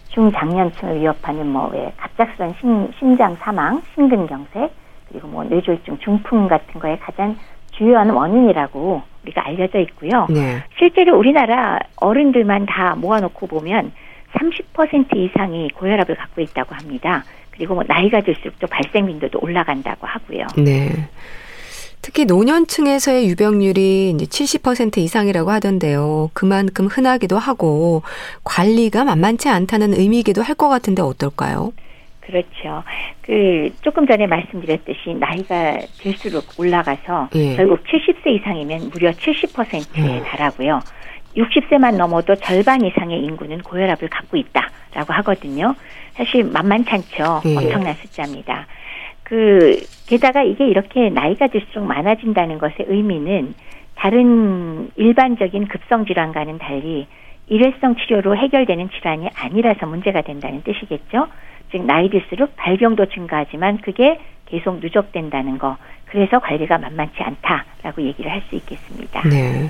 [0.10, 4.72] 중장년층을 위협하는 뭐 왜 갑작스런 심, 심장 사망, 심근경색
[5.10, 7.38] 그리고 뭐 뇌졸중, 중풍 같은 거에 가장
[7.72, 10.28] 주요한 원인이라고 우리가 알려져 있고요.
[10.30, 10.64] 네.
[10.78, 13.92] 실제로 우리나라 어른들만 다 모아놓고 보면
[14.34, 17.24] 30% 이상이 고혈압을 갖고 있다고 합니다.
[17.52, 20.48] 그리고 뭐 나이가 들수록 또 발생 빈도도 올라간다고 하고요.
[20.58, 20.90] 네.
[22.02, 26.32] 특히 노년층에서의 유병률이 이제 70% 이상이라고 하던데요.
[26.34, 28.02] 그만큼 흔하기도 하고
[28.44, 31.74] 관리가 만만치 않다는 의미이기도 할 것 같은데 어떨까요?
[32.22, 32.84] 그렇죠.
[33.22, 37.56] 그 조금 전에 말씀드렸듯이 나이가 들수록 올라가서 예.
[37.56, 40.24] 결국 70세 이상이면 무려 70%에 예.
[40.24, 40.80] 달하고요.
[41.36, 45.76] 60세만 넘어도 절반 이상의 인구는 고혈압을 갖고 있다라고 하거든요.
[46.14, 47.42] 사실 만만찮죠.
[47.46, 47.58] 예.
[47.58, 48.68] 엄청난 숫자입니다.
[49.24, 53.54] 그 게다가 이게 이렇게 나이가 들수록 많아진다는 것의 의미는
[53.96, 57.08] 다른 일반적인 급성 질환과는 달리
[57.48, 61.28] 일회성 치료로 해결되는 질환이 아니라서 문제가 된다는 뜻이겠죠.
[61.72, 65.78] 즉 나이 들수록 발병도 증가하지만 그게 계속 누적된다는 거.
[66.06, 69.22] 그래서 관리가 만만치 않다라고 얘기를 할 수 있겠습니다.
[69.30, 69.70] 네.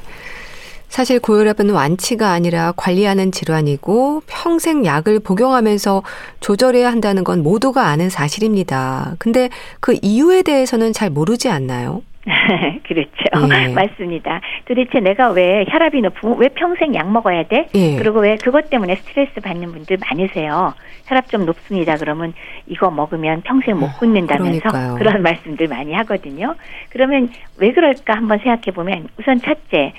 [0.91, 6.03] 사실 고혈압은 완치가 아니라 관리하는 질환이고 평생 약을 복용하면서
[6.41, 9.15] 조절해야 한다는 건 모두가 아는 사실입니다.
[9.17, 9.47] 근데
[9.79, 12.01] 그 이유에 대해서는 잘 모르지 않나요?
[12.85, 13.09] 그렇죠.
[13.53, 13.67] 예.
[13.73, 14.41] 맞습니다.
[14.65, 17.69] 도대체 내가 왜 혈압이 높으면 왜 평생 약 먹어야 돼?
[17.73, 17.95] 예.
[17.95, 20.73] 그리고 왜 그것 때문에 스트레스 받는 분들 많으세요.
[21.05, 21.95] 혈압 좀 높습니다.
[21.95, 22.33] 그러면
[22.67, 26.55] 이거 먹으면 평생 못 끊는다면서 그 그런 말씀들 많이 하거든요.
[26.89, 29.93] 그러면 왜 그럴까 한번 생각해 보면 우선 첫째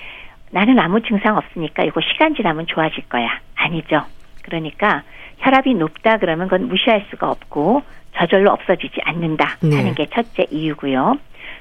[0.52, 3.40] 나는 아무 증상 없으니까 이거 시간 지나면 좋아질 거야.
[3.56, 4.02] 아니죠.
[4.42, 5.02] 그러니까
[5.38, 7.82] 혈압이 높다 그러면 그건 무시할 수가 없고
[8.14, 9.76] 저절로 없어지지 않는다 네.
[9.76, 11.16] 하는 게 첫째 이유고요.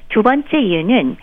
[0.10, 1.16] 두 번째 이유는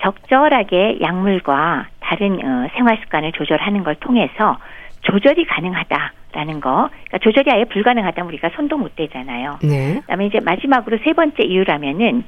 [0.00, 4.58] 적절하게 약물과 다른 어, 생활 습관을 조절하는 걸 통해서
[5.00, 6.88] 조절이 가능하다라는 거.
[6.90, 9.58] 그러니까 조절이 아예 불가능하다면 우리가 손도 못 대잖아요.
[9.62, 10.00] 네.
[10.00, 12.24] 그다음에 이제 마지막으로 세 번째 이유라면은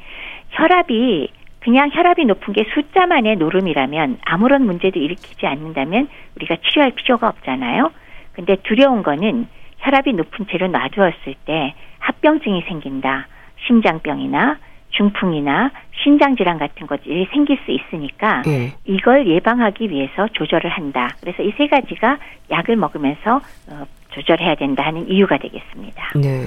[0.51, 1.29] 혈압이
[1.69, 7.91] 그냥 혈압이 높은 게 숫자만의 노름이라면 아무런 문제도 일으키지 않는다면 우리가 치료할 필요가 없잖아요.
[8.33, 13.27] 근데 두려운 거는 혈압이 높은 채로 놔두었을 때 합병증이 생긴다.
[13.67, 14.57] 심장병이나
[14.93, 15.71] 중풍이나
[16.03, 18.73] 신장질환 같은 것들이 생길 수 있으니까 네.
[18.87, 21.11] 이걸 예방하기 위해서 조절을 한다.
[21.21, 22.17] 그래서 이 세 가지가
[22.51, 26.13] 약을 먹으면서 어, 조절해야 된다는 이유가 되겠습니다.
[26.15, 26.45] 네.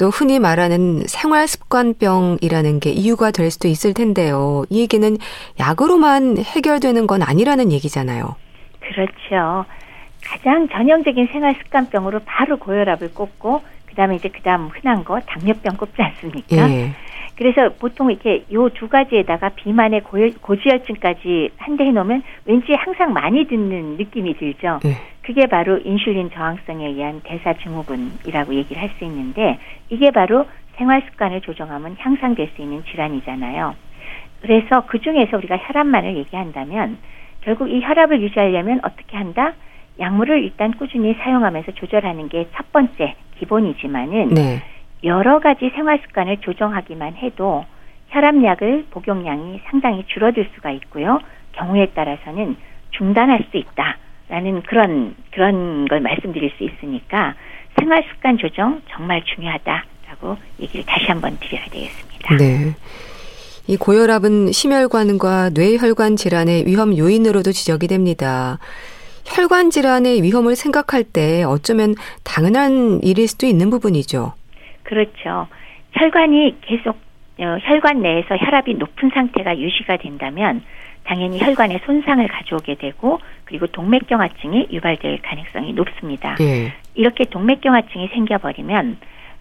[0.00, 4.64] 또 흔히 말하는 생활 습관병이라는 게 이유가 될 수도 있을 텐데요.
[4.70, 5.14] 이 얘기는
[5.60, 8.34] 약으로만 해결되는 건 아니라는 얘기잖아요.
[8.80, 9.66] 그렇죠.
[10.24, 16.70] 가장 전형적인 생활 습관병으로 바로 고혈압을 꼽고 그다음에 이제 그다음 흔한 거 당뇨병 꼽지 않습니까?
[16.70, 16.92] 예.
[17.36, 20.02] 그래서 보통 이렇게 요 두 가지에다가 비만의
[20.40, 24.80] 고지혈증까지 한대 해놓으면 왠지 항상 많이 듣는 느낌이 들죠.
[24.82, 24.96] 네.
[25.30, 31.40] 그게 바로 인슐린 저항성에 의한 대사 증후군이라고 얘기를 할 수 있는데 이게 바로 생활 습관을
[31.42, 33.76] 조정하면 향상될 수 있는 질환이잖아요.
[34.40, 36.98] 그래서 그 중에서 우리가 혈압만을 얘기한다면
[37.42, 39.52] 결국 이 혈압을 유지하려면 어떻게 한다?
[40.00, 44.60] 약물을 일단 꾸준히 사용하면서 조절하는 게 첫 번째 기본이지만은 네.
[45.04, 47.64] 여러 가지 생활 습관을 조정하기만 해도
[48.08, 51.20] 혈압약을 복용량이 상당히 줄어들 수가 있고요.
[51.52, 52.56] 경우에 따라서는
[52.90, 53.96] 중단할 수 있다
[54.30, 57.34] 라는 그런 그런 걸 말씀드릴 수 있으니까
[57.78, 62.36] 생활 습관 조정 정말 중요하다라고 얘기를 다시 한번 드려야 되겠습니다.
[62.36, 62.74] 네.
[63.66, 68.58] 이 고혈압은 심혈관과 뇌혈관 질환의 위험 요인으로도 지적이 됩니다.
[69.24, 74.32] 혈관 질환의 위험을 생각할 때 어쩌면 당연한 일일 수도 있는 부분이죠.
[74.84, 75.48] 그렇죠.
[75.92, 76.96] 혈관이 계속
[77.38, 80.62] 어, 혈관 내에서 혈압이 높은 상태가 유지가 된다면
[81.04, 86.36] 당연히 혈관에 손상을 가져오게 되고 그리고 동맥경화증이 유발될 가능성이 높습니다.
[86.40, 86.72] 예.
[86.94, 88.98] 이렇게 동맥경화증이 생겨버리면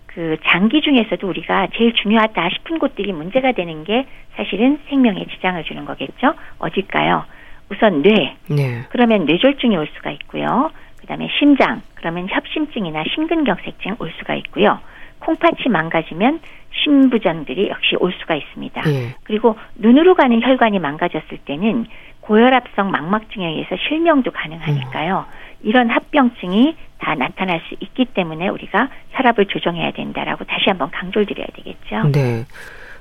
[0.07, 5.85] 그 장기 중에서도 우리가 제일 중요하다 싶은 곳들이 문제가 되는 게 사실은 생명에 지장을 주는
[5.85, 6.33] 거겠죠.
[6.57, 7.25] 어딜까요?
[7.71, 8.35] 우선 뇌.
[8.47, 8.83] 네.
[8.89, 10.71] 그러면 뇌졸중이 올 수가 있고요.
[11.01, 11.81] 그다음에 심장.
[11.95, 14.79] 그러면 협심증이나 심근경색증 올 수가 있고요.
[15.19, 16.39] 콩팥이 망가지면
[16.83, 18.81] 심부전들이 역시 올 수가 있습니다.
[18.81, 19.15] 네.
[19.23, 21.85] 그리고 눈으로 가는 혈관이 망가졌을 때는
[22.21, 25.25] 고혈압성 망막증에 의해서 실명도 가능하니까요.
[25.27, 25.39] 음.
[25.61, 31.47] 이런 합병증이 다 나타날 수 있기 때문에 우리가 혈압을 조정해야 된다라고 다시 한번 강조를 드려야
[31.55, 32.09] 되겠죠.
[32.11, 32.45] 네.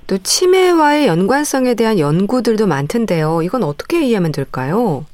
[0.06, 3.42] 또 치매와의 연관성에 대한 연구들도 많던데요.
[3.42, 5.04] 이건 어떻게 이해하면 될까요?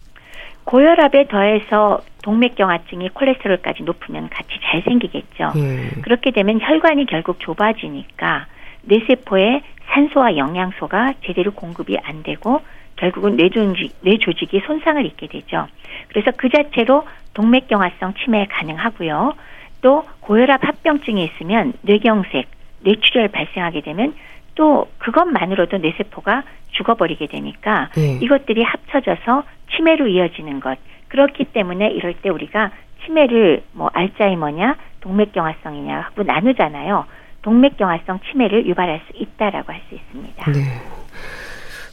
[0.65, 5.53] 고혈압에 더해서 동맥경화증이 콜레스테롤까지 높으면 같이 잘 생기겠죠.
[5.57, 6.01] 예.
[6.01, 8.47] 그렇게 되면 혈관이 결국 좁아지니까
[8.83, 12.63] 뇌세포에 산소와 영양소가 제대로 공급이 안 되고
[12.97, 15.67] 결국은 뇌조직, 뇌조직이 손상을 입게 되죠.
[16.09, 19.35] 그래서 그 자체로 동맥경화성 치매 가능하고요.
[19.83, 22.47] 또 고혈압 합병증이 있으면 뇌경색,
[22.81, 24.15] 뇌출혈 발생하게 되면
[24.55, 28.19] 또 그것만으로도 뇌세포가 죽어버리게 되니까 네.
[28.23, 29.43] 이것들이 합쳐져서
[29.77, 30.79] 치매로 이어지는 것.
[31.15, 32.73] 그렇기 때문에 이럴 때 우리가
[33.05, 37.05] 치매를 뭐 알츠하이머냐 동맥경화성이냐 하고 나누잖아요.
[37.43, 40.51] 동맥경화성 치매를 유발할 수 있다라고 할 수 있습니다.
[40.51, 40.83] 네.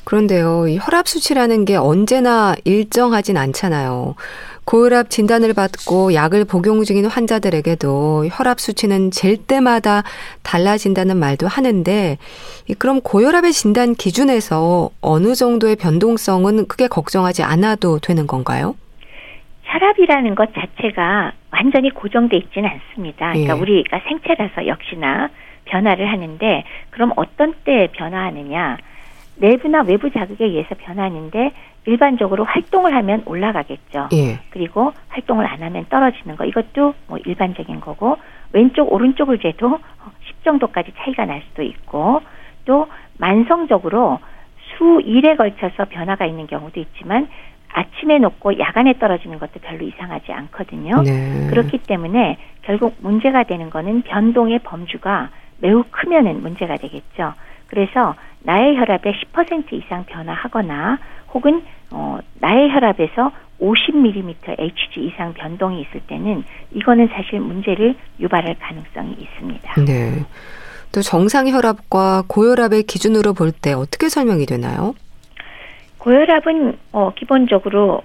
[0.05, 4.15] 그런데요, 이 혈압 수치라는 게 언제나 일정하진 않잖아요.
[4.65, 10.01] 고혈압 진단을 받고 약을 복용 중인 환자들에게도 혈압 수치는 잴 때마다
[10.41, 12.17] 달라진다는 말도 하는데
[12.79, 18.75] 그럼 고혈압의 진단 기준에서 어느 정도의 변동성은 크게 걱정하지 않아도 되는 건가요?
[19.71, 23.31] 혈압이라는 것 자체가 완전히 고정돼 있지는 않습니다.
[23.31, 23.59] 그러니까 예.
[23.59, 25.29] 우리가 생체라서 역시나
[25.65, 28.77] 변화를 하는데 그럼 어떤 때 변화하느냐?
[29.37, 31.51] 내부나 외부 자극에 의해서 변하는데
[31.85, 34.09] 일반적으로 활동을 하면 올라가겠죠.
[34.13, 34.39] 예.
[34.49, 38.17] 그리고 활동을 안 하면 떨어지는 거 이것도 뭐 일반적인 거고
[38.51, 39.79] 왼쪽 오른쪽을 재도
[40.25, 42.21] 10 정도까지 차이가 날 수도 있고
[42.65, 44.19] 또 만성적으로
[44.77, 47.27] 수일에 걸쳐서 변화가 있는 경우도 있지만
[47.73, 51.01] 아침에 높고 야간에 떨어지는 것도 별로 이상하지 않거든요.
[51.03, 51.47] 네.
[51.49, 55.29] 그렇기 때문에 결국 문제가 되는 거는 변동의 범주가
[55.59, 57.33] 매우 크면은 문제가 되겠죠.
[57.67, 60.97] 그래서 나의 혈압의 10% 이상 변화하거나
[61.33, 63.31] 혹은 어, 나의 혈압에서
[63.61, 69.81] 50mm Hg 이상 변동이 있을 때는 이거는 사실 문제를 유발할 가능성이 있습니다.
[69.85, 70.25] 네.
[70.91, 74.93] 또 정상 혈압과 고혈압의 기준으로 볼 때 어떻게 설명이 되나요?
[76.01, 78.01] 고혈압은 어, 기본적으로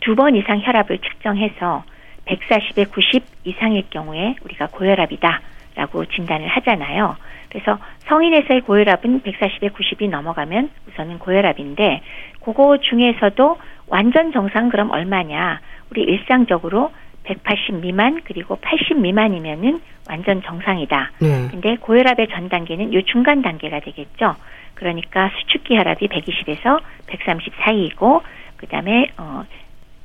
[0.00, 1.82] 두 번 이상 혈압을 측정해서
[2.26, 7.16] 140에 90 이상일 경우에 우리가 고혈압이다라고 진단을 하잖아요.
[7.48, 12.02] 그래서 성인에서의 고혈압은 140에 90이 넘어가면 우선은 고혈압인데
[12.44, 15.60] 그거 중에서도 완전 정상 그럼 얼마냐?
[15.90, 16.92] 우리 일상적으로
[17.24, 21.10] 180 미만 그리고 80 미만이면은 완전 정상이다.
[21.20, 21.48] 네.
[21.50, 24.36] 근데 고혈압의 전 단계는 요 중간 단계가 되겠죠.
[24.74, 28.22] 그러니까 수축기 혈압이 120에서 130 사이이고
[28.56, 29.44] 그다음에 어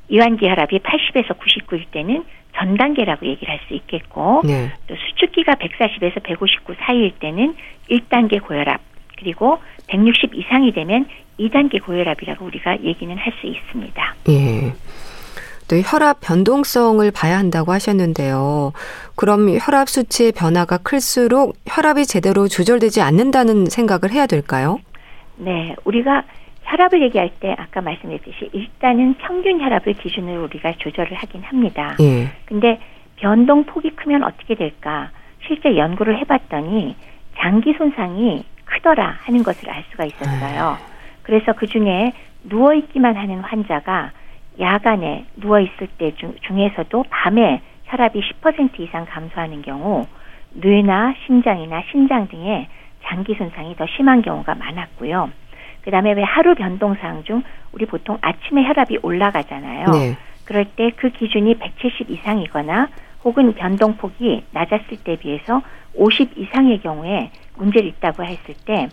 [0.08, 2.24] 이완기 혈압이 80에서 99일 때는
[2.56, 4.72] 전 단계라고 얘기를 할 수 있겠고 네.
[4.88, 7.54] 또 수축기가 140에서 159 사이일 때는
[7.90, 8.80] 1단계 고혈압
[9.16, 11.06] 그리고 160 이상이 되면
[11.38, 14.14] 2단계 고혈압이라고 우리가 얘기는 할 수 있습니다.
[14.28, 14.72] 예.
[15.70, 18.72] 또 혈압 변동성을 봐야 한다고 하셨는데요.
[19.14, 24.80] 그럼 혈압 수치의 변화가 클수록 혈압이 제대로 조절되지 않는다는 생각을 해야 될까요?
[25.36, 26.24] 네, 우리가
[26.64, 31.96] 혈압을 얘기할 때 아까 말씀드렸듯이 일단은 평균 혈압을 기준으로 우리가 조절을 하긴 합니다.
[32.00, 32.28] 예.
[32.46, 32.80] 근데
[33.16, 35.10] 변동 폭이 크면 어떻게 될까?
[35.46, 36.96] 실제 연구를 해봤더니
[37.38, 40.70] 장기 손상이 크더라 하는 것을 알 수가 있었어요.
[40.72, 40.84] 네.
[41.22, 44.10] 그래서 그 중에 누워 있기만 하는 환자가
[44.60, 50.06] 야간에 누워 있을 때 중, 중에서도 밤에 혈압이 10% 이상 감소하는 경우
[50.52, 52.68] 뇌나 심장이나 신장 등의
[53.04, 55.30] 장기 손상이 더 심한 경우가 많았고요.
[55.82, 57.42] 그 다음에 왜 하루 변동사항 중
[57.72, 59.86] 우리 보통 아침에 혈압이 올라가잖아요.
[59.86, 60.16] 네.
[60.44, 62.88] 그럴 때 그 기준이 170 이상이거나
[63.24, 65.62] 혹은 변동폭이 낮았을 때 비해서
[65.94, 68.88] 50 이상의 경우에 문제를 있다고 했을 때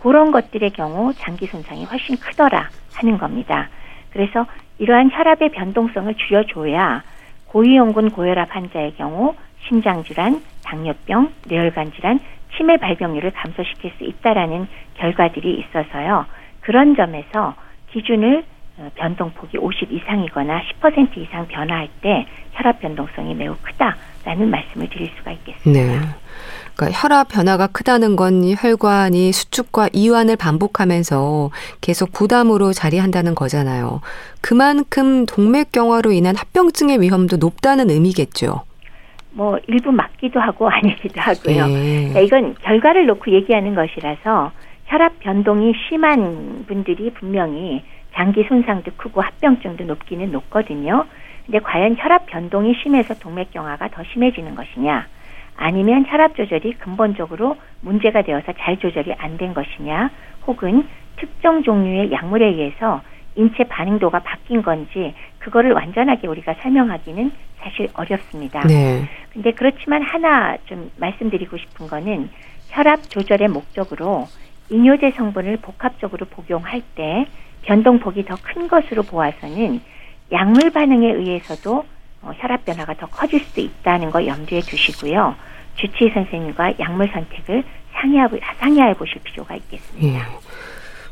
[0.00, 3.68] 그런 것들의 경우 장기 손상이 훨씬 크더라 하는 겁니다.
[4.16, 4.46] 그래서
[4.78, 7.02] 이러한 혈압의 변동성을 줄여줘야
[7.48, 9.34] 고위험군 고혈압 환자의 경우
[9.68, 12.18] 심장질환, 당뇨병, 뇌혈관 질환,
[12.56, 16.24] 치매 발병률을 감소시킬 수 있다라는 결과들이 있어서요.
[16.60, 17.54] 그런 점에서
[17.92, 18.44] 기준을 어,
[18.94, 25.70] 변동폭이 50 이상이거나 10% 이상 변화할 때 혈압 변동성이 매우 크다라는 말씀을 드릴 수가 있겠습니다.
[25.70, 26.00] 네.
[26.74, 34.02] 그러니까 혈압 변화가 크다는 건 혈관이 수축과 이완을 반복하면서 계속 부담으로 자리한다는 거잖아요.
[34.42, 38.62] 그만큼 동맥경화로 인한 합병증의 위험도 높다는 의미겠죠.
[39.30, 41.66] 뭐 일부 맞기도 하고 아니기도 하고요.
[41.66, 42.08] 네.
[42.10, 44.52] 그러니까 이건 결과를 놓고 얘기하는 것이라서
[44.86, 47.82] 혈압 변동이 심한 분들이 분명히
[48.16, 51.04] 장기 손상도 크고 합병증도 높기는 높거든요.
[51.44, 55.06] 근데 과연 혈압 변동이 심해서 동맥경화가 더 심해지는 것이냐?
[55.56, 60.10] 아니면 혈압 조절이 근본적으로 문제가 되어서 잘 조절이 안 된 것이냐?
[60.46, 63.02] 혹은 특정 종류의 약물에 의해서
[63.36, 68.60] 인체 반응도가 바뀐 건지 그거를 완전하게 우리가 설명하기는 사실 어렵습니다.
[68.66, 69.04] 네.
[69.32, 72.30] 근데 그렇지만 하나 좀 말씀드리고 싶은 거는
[72.68, 74.26] 혈압 조절의 목적으로
[74.70, 77.26] 이뇨제 성분을 복합적으로 복용할 때
[77.66, 79.80] 변동폭이 더 큰 것으로 보아서는
[80.32, 81.84] 약물 반응에 의해서도
[82.22, 85.34] 어, 혈압 변화가 더 커질 수도 있다는 거 염두에 두시고요.
[85.76, 90.18] 주치의 선생님과 약물 선택을 상의하고, 상의해 보실 필요가 있겠습니다.
[90.18, 90.22] 예.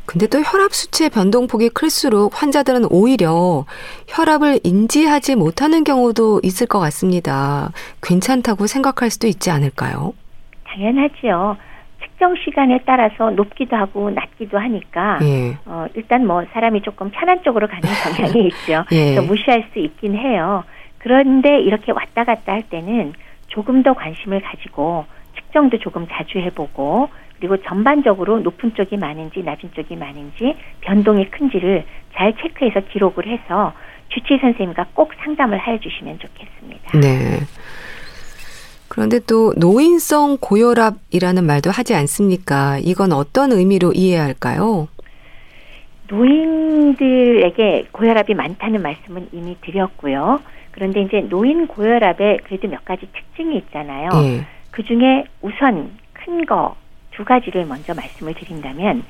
[0.05, 3.65] 근데 또 혈압 수치의 변동폭이 클수록 환자들은 오히려
[4.07, 7.71] 혈압을 인지하지 못하는 경우도 있을 것 같습니다.
[8.03, 10.13] 괜찮다고 생각할 수도 있지 않을까요?
[10.67, 11.57] 당연하지요.
[12.15, 15.57] 특정 시간에 따라서 높기도 하고 낮기도 하니까 예.
[15.65, 17.81] 어, 일단 뭐 사람이 조금 편한 쪽으로 가는
[18.15, 18.85] 경향이 있죠.
[18.91, 19.19] 예.
[19.19, 20.63] 무시할 수 있긴 해요.
[20.97, 23.13] 그런데 이렇게 왔다 갔다 할 때는
[23.47, 29.97] 조금 더 관심을 가지고 측정도 조금 자주 해보고 그리고 전반적으로 높은 쪽이 많은지 낮은 쪽이
[29.97, 31.83] 많은지 변동이 큰지를
[32.15, 33.73] 잘 체크해서 기록을 해서
[34.09, 36.99] 주치의 선생님과 꼭 상담을 해 주시면 좋겠습니다.
[36.99, 37.39] 네.
[38.95, 42.79] 그런데 또 노인성 고혈압이라는 말도 하지 않습니까?
[42.81, 44.87] 이건 어떤 의미로 이해해야 할까요?
[46.07, 50.39] 노인들에게 고혈압이 많다는 말씀은 이미 드렸고요.
[50.71, 54.09] 그런데 이제 노인 고혈압에 그래도 몇 가지 특징이 있잖아요.
[54.11, 54.45] 네.
[54.71, 56.75] 그 중에 우선 큰 거
[57.11, 59.03] 두 가지를 먼저 말씀을 드린다면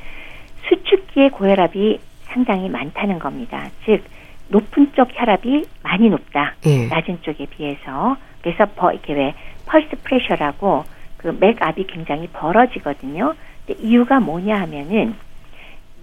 [0.68, 3.70] 수축기의 고혈압이 상당히 많다는 겁니다.
[3.86, 4.04] 즉
[4.50, 6.54] 높은 쪽 혈압이 많이 높다.
[6.64, 6.88] 네.
[6.88, 9.34] 낮은 쪽에 비해서 그래서 이렇게 왜
[9.66, 10.84] 펄스 프레셔라고
[11.18, 13.34] 그 맥압이 굉장히 벌어지거든요.
[13.66, 15.16] 근데 이유가 뭐냐 하면은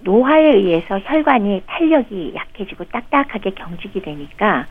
[0.01, 4.65] 노화에 의해서 혈관이 탄력이 약해지고 딱딱하게 경직이 되니까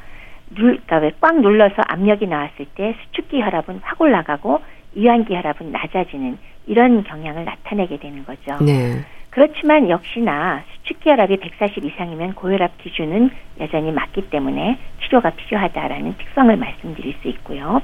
[0.54, 4.60] 눌, 그러니까 왜 꽉 눌러서 압력이 나왔을 때 수축기 혈압은 확 올라가고
[4.94, 8.62] 이완기 혈압은 낮아지는 이런 경향을 나타내게 되는 거죠.
[8.62, 9.00] 네.
[9.30, 13.30] 그렇지만 역시나 수축기 혈압이 140 이상이면 고혈압 기준은
[13.60, 17.80] 여전히 맞기 때문에 치료가 필요하다라는 특성을 말씀드릴 수 있고요.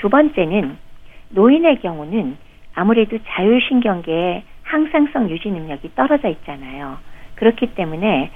[0.00, 0.78] 두 번째는
[1.30, 2.36] 노인의 경우는
[2.74, 6.96] 아무래도 자율신경계의 항상성 유지 능력이 떨어져 있잖아요.
[7.34, 8.30] 그렇기 때문에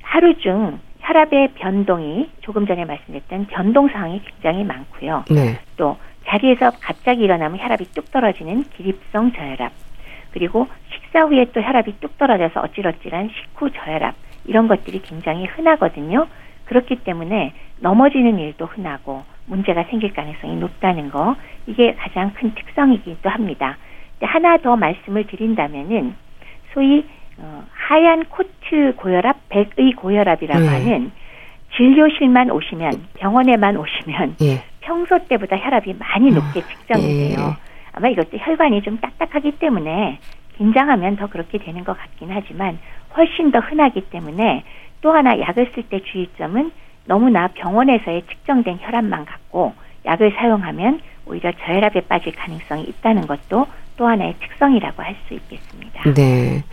[0.00, 5.24] 하루 중 혈압의 변동이 조금 전에 말씀드렸던 변동 사항이 굉장히 많고요.
[5.30, 5.58] 네.
[5.76, 9.72] 또 자리에서 갑자기 일어나면 혈압이 뚝 떨어지는 기립성 저혈압.
[10.32, 14.14] 그리고 식사 후에 또 혈압이 뚝 떨어져서 어찌러찌한 식후 저혈압.
[14.46, 16.26] 이런 것들이 굉장히 흔하거든요.
[16.64, 21.36] 그렇기 때문에 넘어지는 일도 흔하고 문제가 생길 가능성이 높다는 거
[21.66, 23.76] 이게 가장 큰 특성이기도 합니다.
[24.22, 26.14] 하나 더 말씀을 드린다면은
[26.72, 27.04] 소위
[27.38, 30.66] 어, 하얀 코트 고혈압, 백의 고혈압이라고 네.
[30.68, 31.12] 하는
[31.76, 34.62] 진료실만 오시면 병원에만 오시면 예.
[34.80, 37.36] 평소 때보다 혈압이 많이 아, 높게 측정이 돼요.
[37.38, 37.72] 예.
[37.92, 40.18] 아마 이것도 혈관이 좀 딱딱하기 때문에
[40.56, 42.78] 긴장하면 더 그렇게 되는 것 같긴 하지만
[43.16, 44.64] 훨씬 더 흔하기 때문에
[45.00, 46.70] 또 하나 약을 쓸 때 주의점은
[47.04, 49.72] 너무나 병원에서의 측정된 혈압만 갖고
[50.04, 56.02] 약을 사용하면 오히려 저혈압에 빠질 가능성이 있다는 것도 또 하나의 특성이라고 할 수 있겠습니다.
[56.14, 56.64] 네.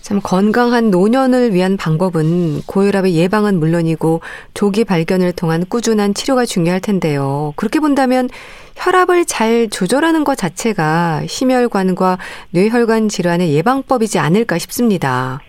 [0.00, 4.22] 참 건강한 노년을 위한 방법은 고혈압의 예방은 물론이고
[4.54, 7.52] 조기 발견을 통한 꾸준한 치료가 중요할 텐데요.
[7.56, 8.28] 그렇게 본다면
[8.76, 12.16] 혈압을 잘 조절하는 것 자체가 심혈관과
[12.50, 15.40] 뇌혈관 질환의 예방법이지 않을까 싶습니다.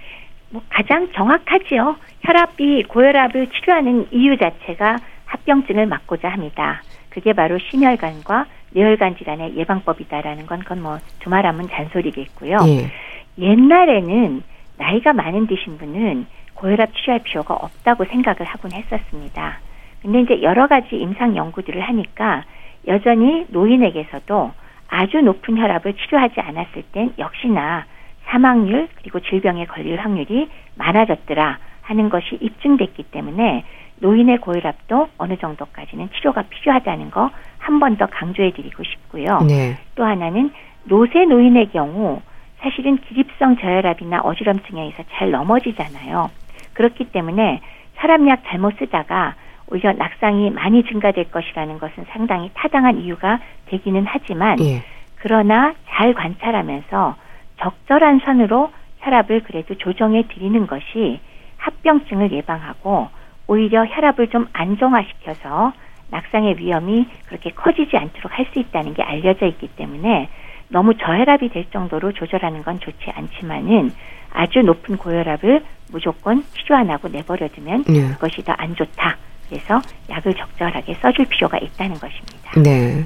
[0.49, 1.95] 뭐 가장 정확하지요.
[2.22, 6.82] 혈압이 고혈압을 치료하는 이유 자체가 합병증을 막고자 합니다.
[7.09, 12.57] 그게 바로 심혈관과 뇌혈관 질환의 예방법이다라는 건 그건 뭐 두말하면 잔소리겠고요.
[12.67, 12.91] 예.
[13.38, 14.43] 옛날에는
[14.78, 19.59] 나이가 많은 드신 분은 고혈압 치료할 필요가 없다고 생각을 하곤 했었습니다.
[20.01, 22.43] 근데 이제 여러 가지 임상 연구들을 하니까
[22.88, 24.51] 여전히 노인에게서도
[24.88, 27.86] 아주 높은 혈압을 치료하지 않았을 땐 역시나
[28.26, 31.59] 사망률 그리고 질병에 걸릴 확률이 많아졌더라
[31.89, 33.63] 하는 것이 입증됐기 때문에
[33.97, 37.29] 노인의 고혈압도 어느 정도까지는 치료가 필요하다는 거
[37.59, 39.39] 한 번 더 강조해 드리고 싶고요.
[39.47, 39.77] 네.
[39.95, 40.51] 또 하나는
[40.85, 42.21] 노쇠 노인의 경우
[42.61, 46.29] 사실은 기립성 저혈압이나 어지럼증에 의해서 잘 넘어지잖아요.
[46.73, 47.61] 그렇기 때문에
[47.95, 49.35] 혈압약 잘못 쓰다가
[49.67, 54.81] 오히려 낙상이 많이 증가될 것이라는 것은 상당히 타당한 이유가 되기는 하지만 예.
[55.15, 57.15] 그러나 잘 관찰하면서
[57.59, 61.19] 적절한 선으로 혈압을 그래도 조정해 드리는 것이
[61.60, 63.10] 합병증을 예방하고
[63.47, 65.74] 오히려 혈압을 좀 안정화시켜서
[66.10, 70.30] 낙상의 위험이 그렇게 커지지 않도록 할 수 있다는 게 알려져 있기 때문에
[70.70, 73.91] 너무 저혈압이 될 정도로 조절하는 건 좋지 않지만은
[74.32, 78.07] 아주 높은 고혈압을 무조건 치료 안 하고 내버려두면 네.
[78.14, 79.18] 그것이 더 안 좋다.
[79.49, 82.62] 그래서 약을 적절하게 써줄 필요가 있다는 것입니다.
[82.62, 83.03] 네.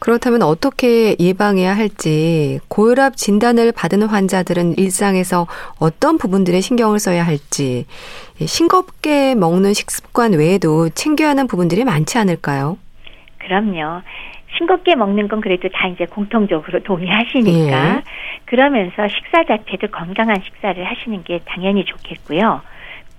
[0.00, 5.46] 그렇다면 어떻게 예방해야 할지 고혈압 진단을 받은 환자들은 일상에서
[5.78, 7.86] 어떤 부분들에 신경을 써야 할지
[8.40, 12.78] 싱겁게 먹는 식습관 외에도 챙겨야 하는 부분들이 많지 않을까요?
[13.38, 14.00] 그럼요.
[14.56, 18.02] 싱겁게 먹는 건 그래도 다 이제 공통적으로 동의하시니까 예.
[18.46, 22.62] 그러면서 식사 자체도 건강한 식사를 하시는 게 당연히 좋겠고요.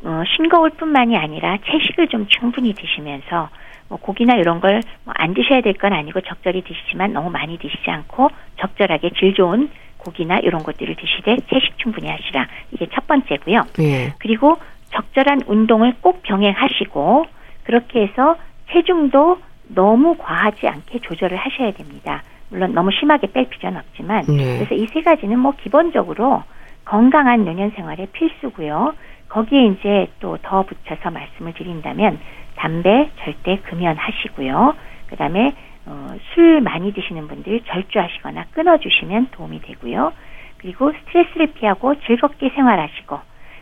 [0.03, 3.49] 어, 싱거울 뿐만이 아니라 채식을 좀 충분히 드시면서
[3.91, 8.29] 뭐 고기나 이런 걸뭐안 드셔야 될 건 아니고 적절히 드시지만 너무 많이 드시지 않고
[8.59, 12.47] 적절하게 질 좋은 고기나 이런 것들을 드시되 채식 충분히 하시라.
[12.71, 13.63] 이게 첫 번째고요.
[13.79, 14.13] 예.
[14.19, 14.57] 그리고
[14.91, 17.25] 적절한 운동을 꼭 병행하시고
[17.63, 18.35] 그렇게 해서
[18.71, 19.39] 체중도
[19.69, 22.23] 너무 과하지 않게 조절을 하셔야 됩니다.
[22.49, 24.57] 물론 너무 심하게 뺄 필요는 없지만 네.
[24.59, 26.43] 그래서 이 세 가지는 뭐 기본적으로
[26.85, 28.93] 건강한 노년 생활의 필수고요.
[29.31, 32.19] 거기에 이제 또 더 붙여서 말씀을 드린다면
[32.55, 34.75] 담배 절대 금연하시고요.
[35.07, 35.53] 그 다음에
[35.85, 40.11] 어, 술 많이 드시는 분들 절주하시거나 끊어주시면 도움이 되고요.
[40.57, 43.19] 그리고 스트레스를 피하고 즐겁게 생활하시고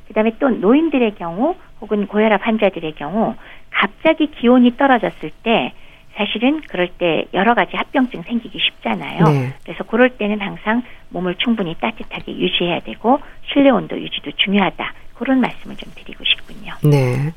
[0.07, 3.35] 그 다음에 또 노인들의 경우 혹은 고혈압 환자들의 경우
[3.69, 5.73] 갑자기 기온이 떨어졌을 때
[6.15, 9.23] 사실은 그럴 때 여러 가지 합병증 생기기 쉽잖아요.
[9.23, 9.53] 네.
[9.63, 13.19] 그래서 그럴 때는 항상 몸을 충분히 따뜻하게 유지해야 되고
[13.53, 14.93] 실내 온도 유지도 중요하다.
[15.19, 16.73] 그런 말씀을 좀 드리고 싶군요.
[16.81, 17.33] 네.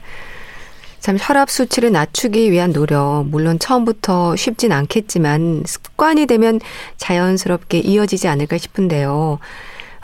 [1.01, 6.61] 참 혈압 수치를 낮추기 위한 노력 물론 처음부터 쉽진 않겠지만 습관이 되면
[6.97, 9.41] 자연스럽게 이어지지 않을까 싶은데요.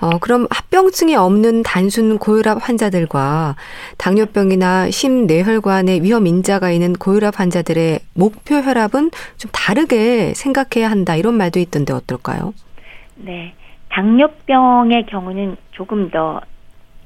[0.01, 3.55] 어, 그럼 합병증이 없는 단순 고혈압 환자들과
[3.97, 11.61] 당뇨병이나 심뇌혈관의 위험 인자가 있는 고혈압 환자들의 목표 혈압은 좀 다르게 생각해야 한다 이런 말도
[11.61, 12.55] 있던데 어떨까요?
[13.15, 13.55] 네.
[13.91, 16.41] 당뇨병의 경우는 조금 더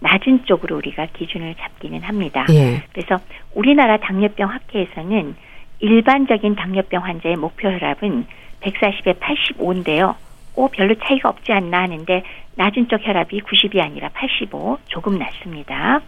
[0.03, 2.45] 낮은 쪽으로 우리가 기준을 잡기는 합니다.
[2.51, 2.83] 예.
[2.93, 3.23] 그래서
[3.55, 5.37] 우리나라 당뇨병 학회에서는
[5.79, 8.27] 일반적인 당뇨병 환자의 목표 혈압은
[8.61, 10.15] 140에 85인데요.
[10.55, 12.23] 오, 별로 차이가 없지 않나 하는데
[12.57, 16.01] 낮은 쪽 혈압이 90이 아니라 85 조금 낮습니다.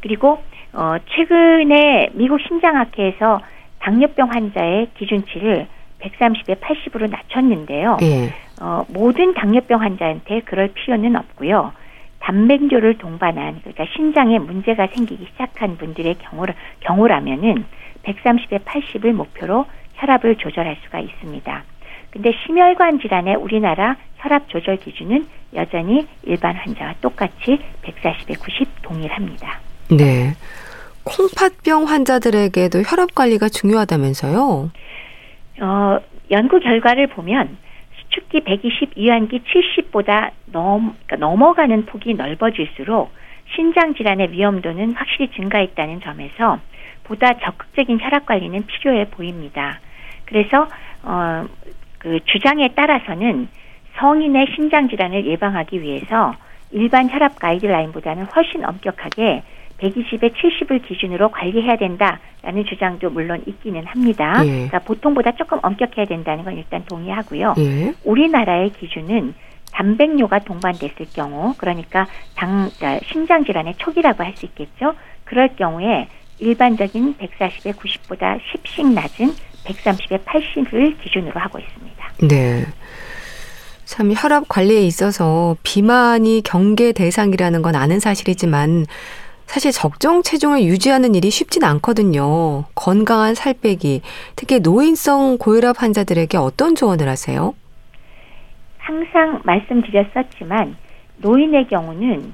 [0.00, 3.40] 그리고 어, 최근에 미국 심장학회에서
[3.80, 5.66] 당뇨병 환자의 기준치를
[6.00, 7.96] 130에 80으로 낮췄는데요.
[8.02, 8.32] 예.
[8.62, 11.72] 어, 모든 당뇨병 환자한테 그럴 필요는 없고요.
[12.20, 17.64] 단백뇨를 동반한 그러니까 신장에 문제가 생기기 시작한 분들의 경우를 경우라면은
[18.04, 21.64] 130에 80을 목표로 혈압을 조절할 수가 있습니다.
[22.10, 29.60] 근데 심혈관 질환의 우리나라 혈압 조절 기준은 여전히 일반 환자와 똑같이 140에 90 동일합니다.
[29.90, 30.34] 네.
[31.04, 34.70] 콩팥병 환자들에게도 혈압 관리가 중요하다면서요?
[35.60, 35.98] 어,
[36.30, 37.69] 연구 결과를 보면 수
[38.10, 43.12] 축기 120, 이완기 70보다 넘, 그러니까 넘어가는 폭이 넓어질수록
[43.54, 46.58] 신장 질환의 위험도는 확실히 증가했다는 점에서
[47.04, 49.80] 보다 적극적인 혈압 관리는 필요해 보입니다.
[50.26, 50.68] 그래서
[51.02, 51.46] 어,
[51.98, 53.48] 그 주장에 따라서는
[53.96, 56.34] 성인의 심장 질환을 예방하기 위해서
[56.70, 59.42] 일반 혈압 가이드라인보다는 훨씬 엄격하게
[59.80, 64.42] 120에 70을 기준으로 관리해야 된다라는 주장도 물론 있기는 합니다.
[64.44, 64.50] 예.
[64.50, 67.54] 그러니까 보통보다 조금 엄격해야 된다는 건 일단 동의하고요.
[67.58, 67.94] 예.
[68.04, 69.34] 우리나라의 기준은
[69.72, 72.06] 단백뇨가 동반됐을 경우, 그러니까
[72.36, 74.94] 당 그러니까 심장 질환의 초기라고 할 수 있겠죠.
[75.24, 76.08] 그럴 경우에
[76.38, 79.32] 일반적인 140에 90보다 10씩 낮은
[79.64, 82.12] 130에 80을 기준으로 하고 있습니다.
[82.28, 82.66] 네.
[83.84, 88.86] 참 혈압 관리에 있어서 비만이 경계 대상이라는 건 아는 사실이지만
[89.50, 92.66] 사실 적정 체중을 유지하는 일이 쉽진 않거든요.
[92.76, 94.00] 건강한 살 빼기,
[94.36, 97.52] 특히 노인성 고혈압 환자들에게 어떤 조언을 하세요?
[98.78, 100.76] 항상 말씀드렸었지만
[101.16, 102.32] 노인의 경우는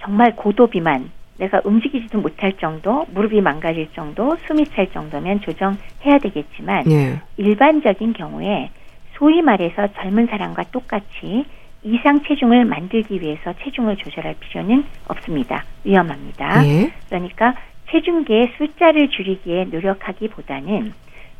[0.00, 6.84] 정말 고도 비만, 내가 움직이지도 못할 정도, 무릎이 망가질 정도, 숨이 찰 정도면 조정해야 되겠지만
[6.84, 7.20] 네.
[7.36, 8.70] 일반적인 경우에
[9.18, 11.44] 소위 말해서 젊은 사람과 똑같이
[11.84, 15.64] 이상 체중을 만들기 위해서 체중을 조절할 필요는 없습니다.
[15.84, 16.66] 위험합니다.
[16.66, 16.92] 예.
[17.08, 17.54] 그러니까
[17.90, 20.92] 체중계의 숫자를 줄이기에 노력하기보다는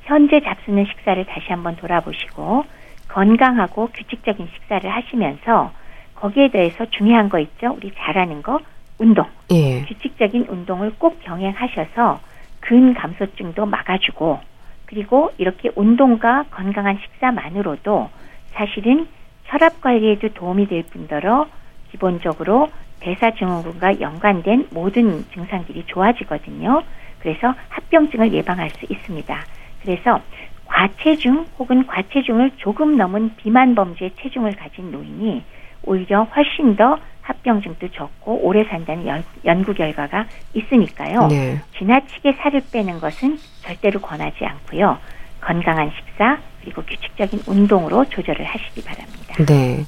[0.03, 2.65] 현재 잡수는 식사를 다시 한번 돌아보시고
[3.09, 5.73] 건강하고 규칙적인 식사를 하시면서
[6.15, 7.75] 거기에 대해서 중요한 거 있죠.
[7.77, 8.61] 우리 잘하는 거
[8.99, 9.27] 운동.
[9.51, 9.83] 예.
[9.87, 12.21] 규칙적인 운동을 꼭 병행하셔서
[12.61, 14.41] 근 감소증도 막아주고
[14.85, 18.11] 그리고 이렇게 운동과 건강한 식사만으로도
[18.53, 19.07] 사실은
[19.55, 21.47] 혈압 관리에도 도움이 될 뿐더러
[21.93, 26.83] 기본적으로 대사증후군과 연관된 모든 증상들이 좋아지거든요.
[27.21, 29.45] 그래서 합병증을 예방할 수 있습니다.
[29.83, 30.21] 그래서
[30.65, 35.45] 과체중 혹은 과체중을 조금 넘은 비만 범주의 체중을 가진 노인이
[35.85, 41.29] 오히려 훨씬 더 합병증도 적고 오래 산다는 연, 연구 결과가 있으니까요.
[41.29, 41.61] 네.
[41.79, 44.99] 지나치게 살을 빼는 것은 절대로 권하지 않고요.
[45.41, 49.45] 건강한 식사 그리고 규칙적인 운동으로 조절을 하시기 바랍니다.
[49.47, 49.85] 네.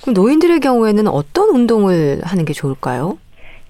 [0.00, 3.18] 그럼 노인들의 경우에는 어떤 운동을 하는 게 좋을까요?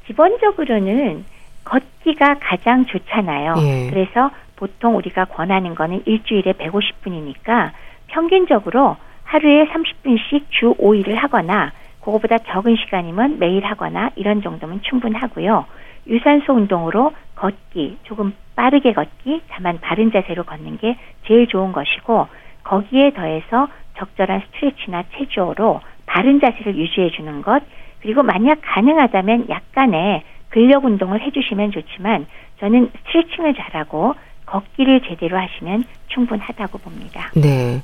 [0.07, 1.24] 기본적으로는
[1.64, 3.55] 걷기가 가장 좋잖아요.
[3.59, 3.90] 예.
[3.90, 7.72] 그래서 보통 우리가 권하는 거는 일주일에 150분이니까
[8.09, 15.64] 평균적으로 하루에 30분씩 주 5일을 하거나 그거보다 적은 시간이면 매일 하거나 이런 정도면 충분하고요.
[16.07, 20.96] 유산소 운동으로 걷기, 조금 빠르게 걷기, 다만 바른 자세로 걷는 게
[21.26, 22.28] 제일 좋은 것이고
[22.65, 27.62] 거기에 더해서 적절한 스트레치나 체조로 바른 자세를 유지해 주는 것,
[28.01, 32.27] 그리고 만약 가능하다면 약간의 근력 운동을 해주시면 좋지만
[32.61, 34.15] 저는 스트레칭을 잘하고
[34.47, 37.31] 걷기를 제대로 하시면 충분하다고 봅니다.
[37.35, 37.83] 네.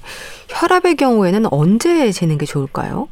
[0.48, 3.08] 혈압의 경우에는 언제 재는 게 좋을까요?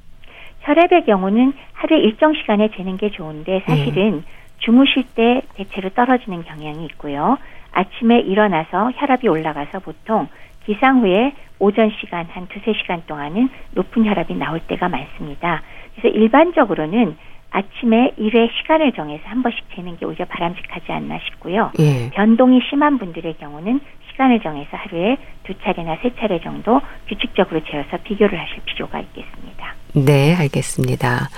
[0.61, 4.23] 혈압의 경우는 하루에 일정 시간에 재는 게 좋은데 사실은 네.
[4.59, 7.39] 주무실 때 대체로 떨어지는 경향이 있고요.
[7.73, 10.29] 아침에 일어나서 혈압이 올라가서 보통
[10.69, 15.63] 기상 후에 오전 시간 한 두세 시간 동안은 높은 혈압이 나올 때가 많습니다.
[15.97, 17.17] 그래서 일반적으로는
[17.51, 21.73] 아침에 일회 시간을 정해서 한 번씩 재는 게 오히려 바람직하지 않나 싶고요.
[21.79, 22.11] 예.
[22.11, 28.39] 변동이 심한 분들의 경우는 시간을 정해서 하루에 두 차례나 세 차례 정도 규칙적으로 재어서 비교를
[28.39, 29.75] 하실 필요가 있겠습니다.
[29.95, 31.31] 네, 알겠습니다.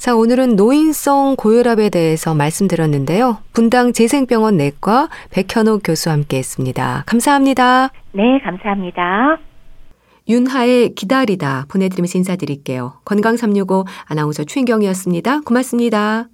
[0.00, 3.36] 자, 오늘은 노인성 고혈압에 대해서 말씀드렸는데요.
[3.52, 7.04] 분당 재생병원 내과 백현옥 교수와 함께 했습니다.
[7.04, 7.90] 감사합니다.
[8.12, 9.36] 네, 감사합니다.
[10.26, 12.94] 윤하의 기다리다 보내드리면서 인사드릴게요.
[13.04, 15.42] 건강365 아나운서 최인경이었습니다.
[15.42, 16.28] 고맙습니다.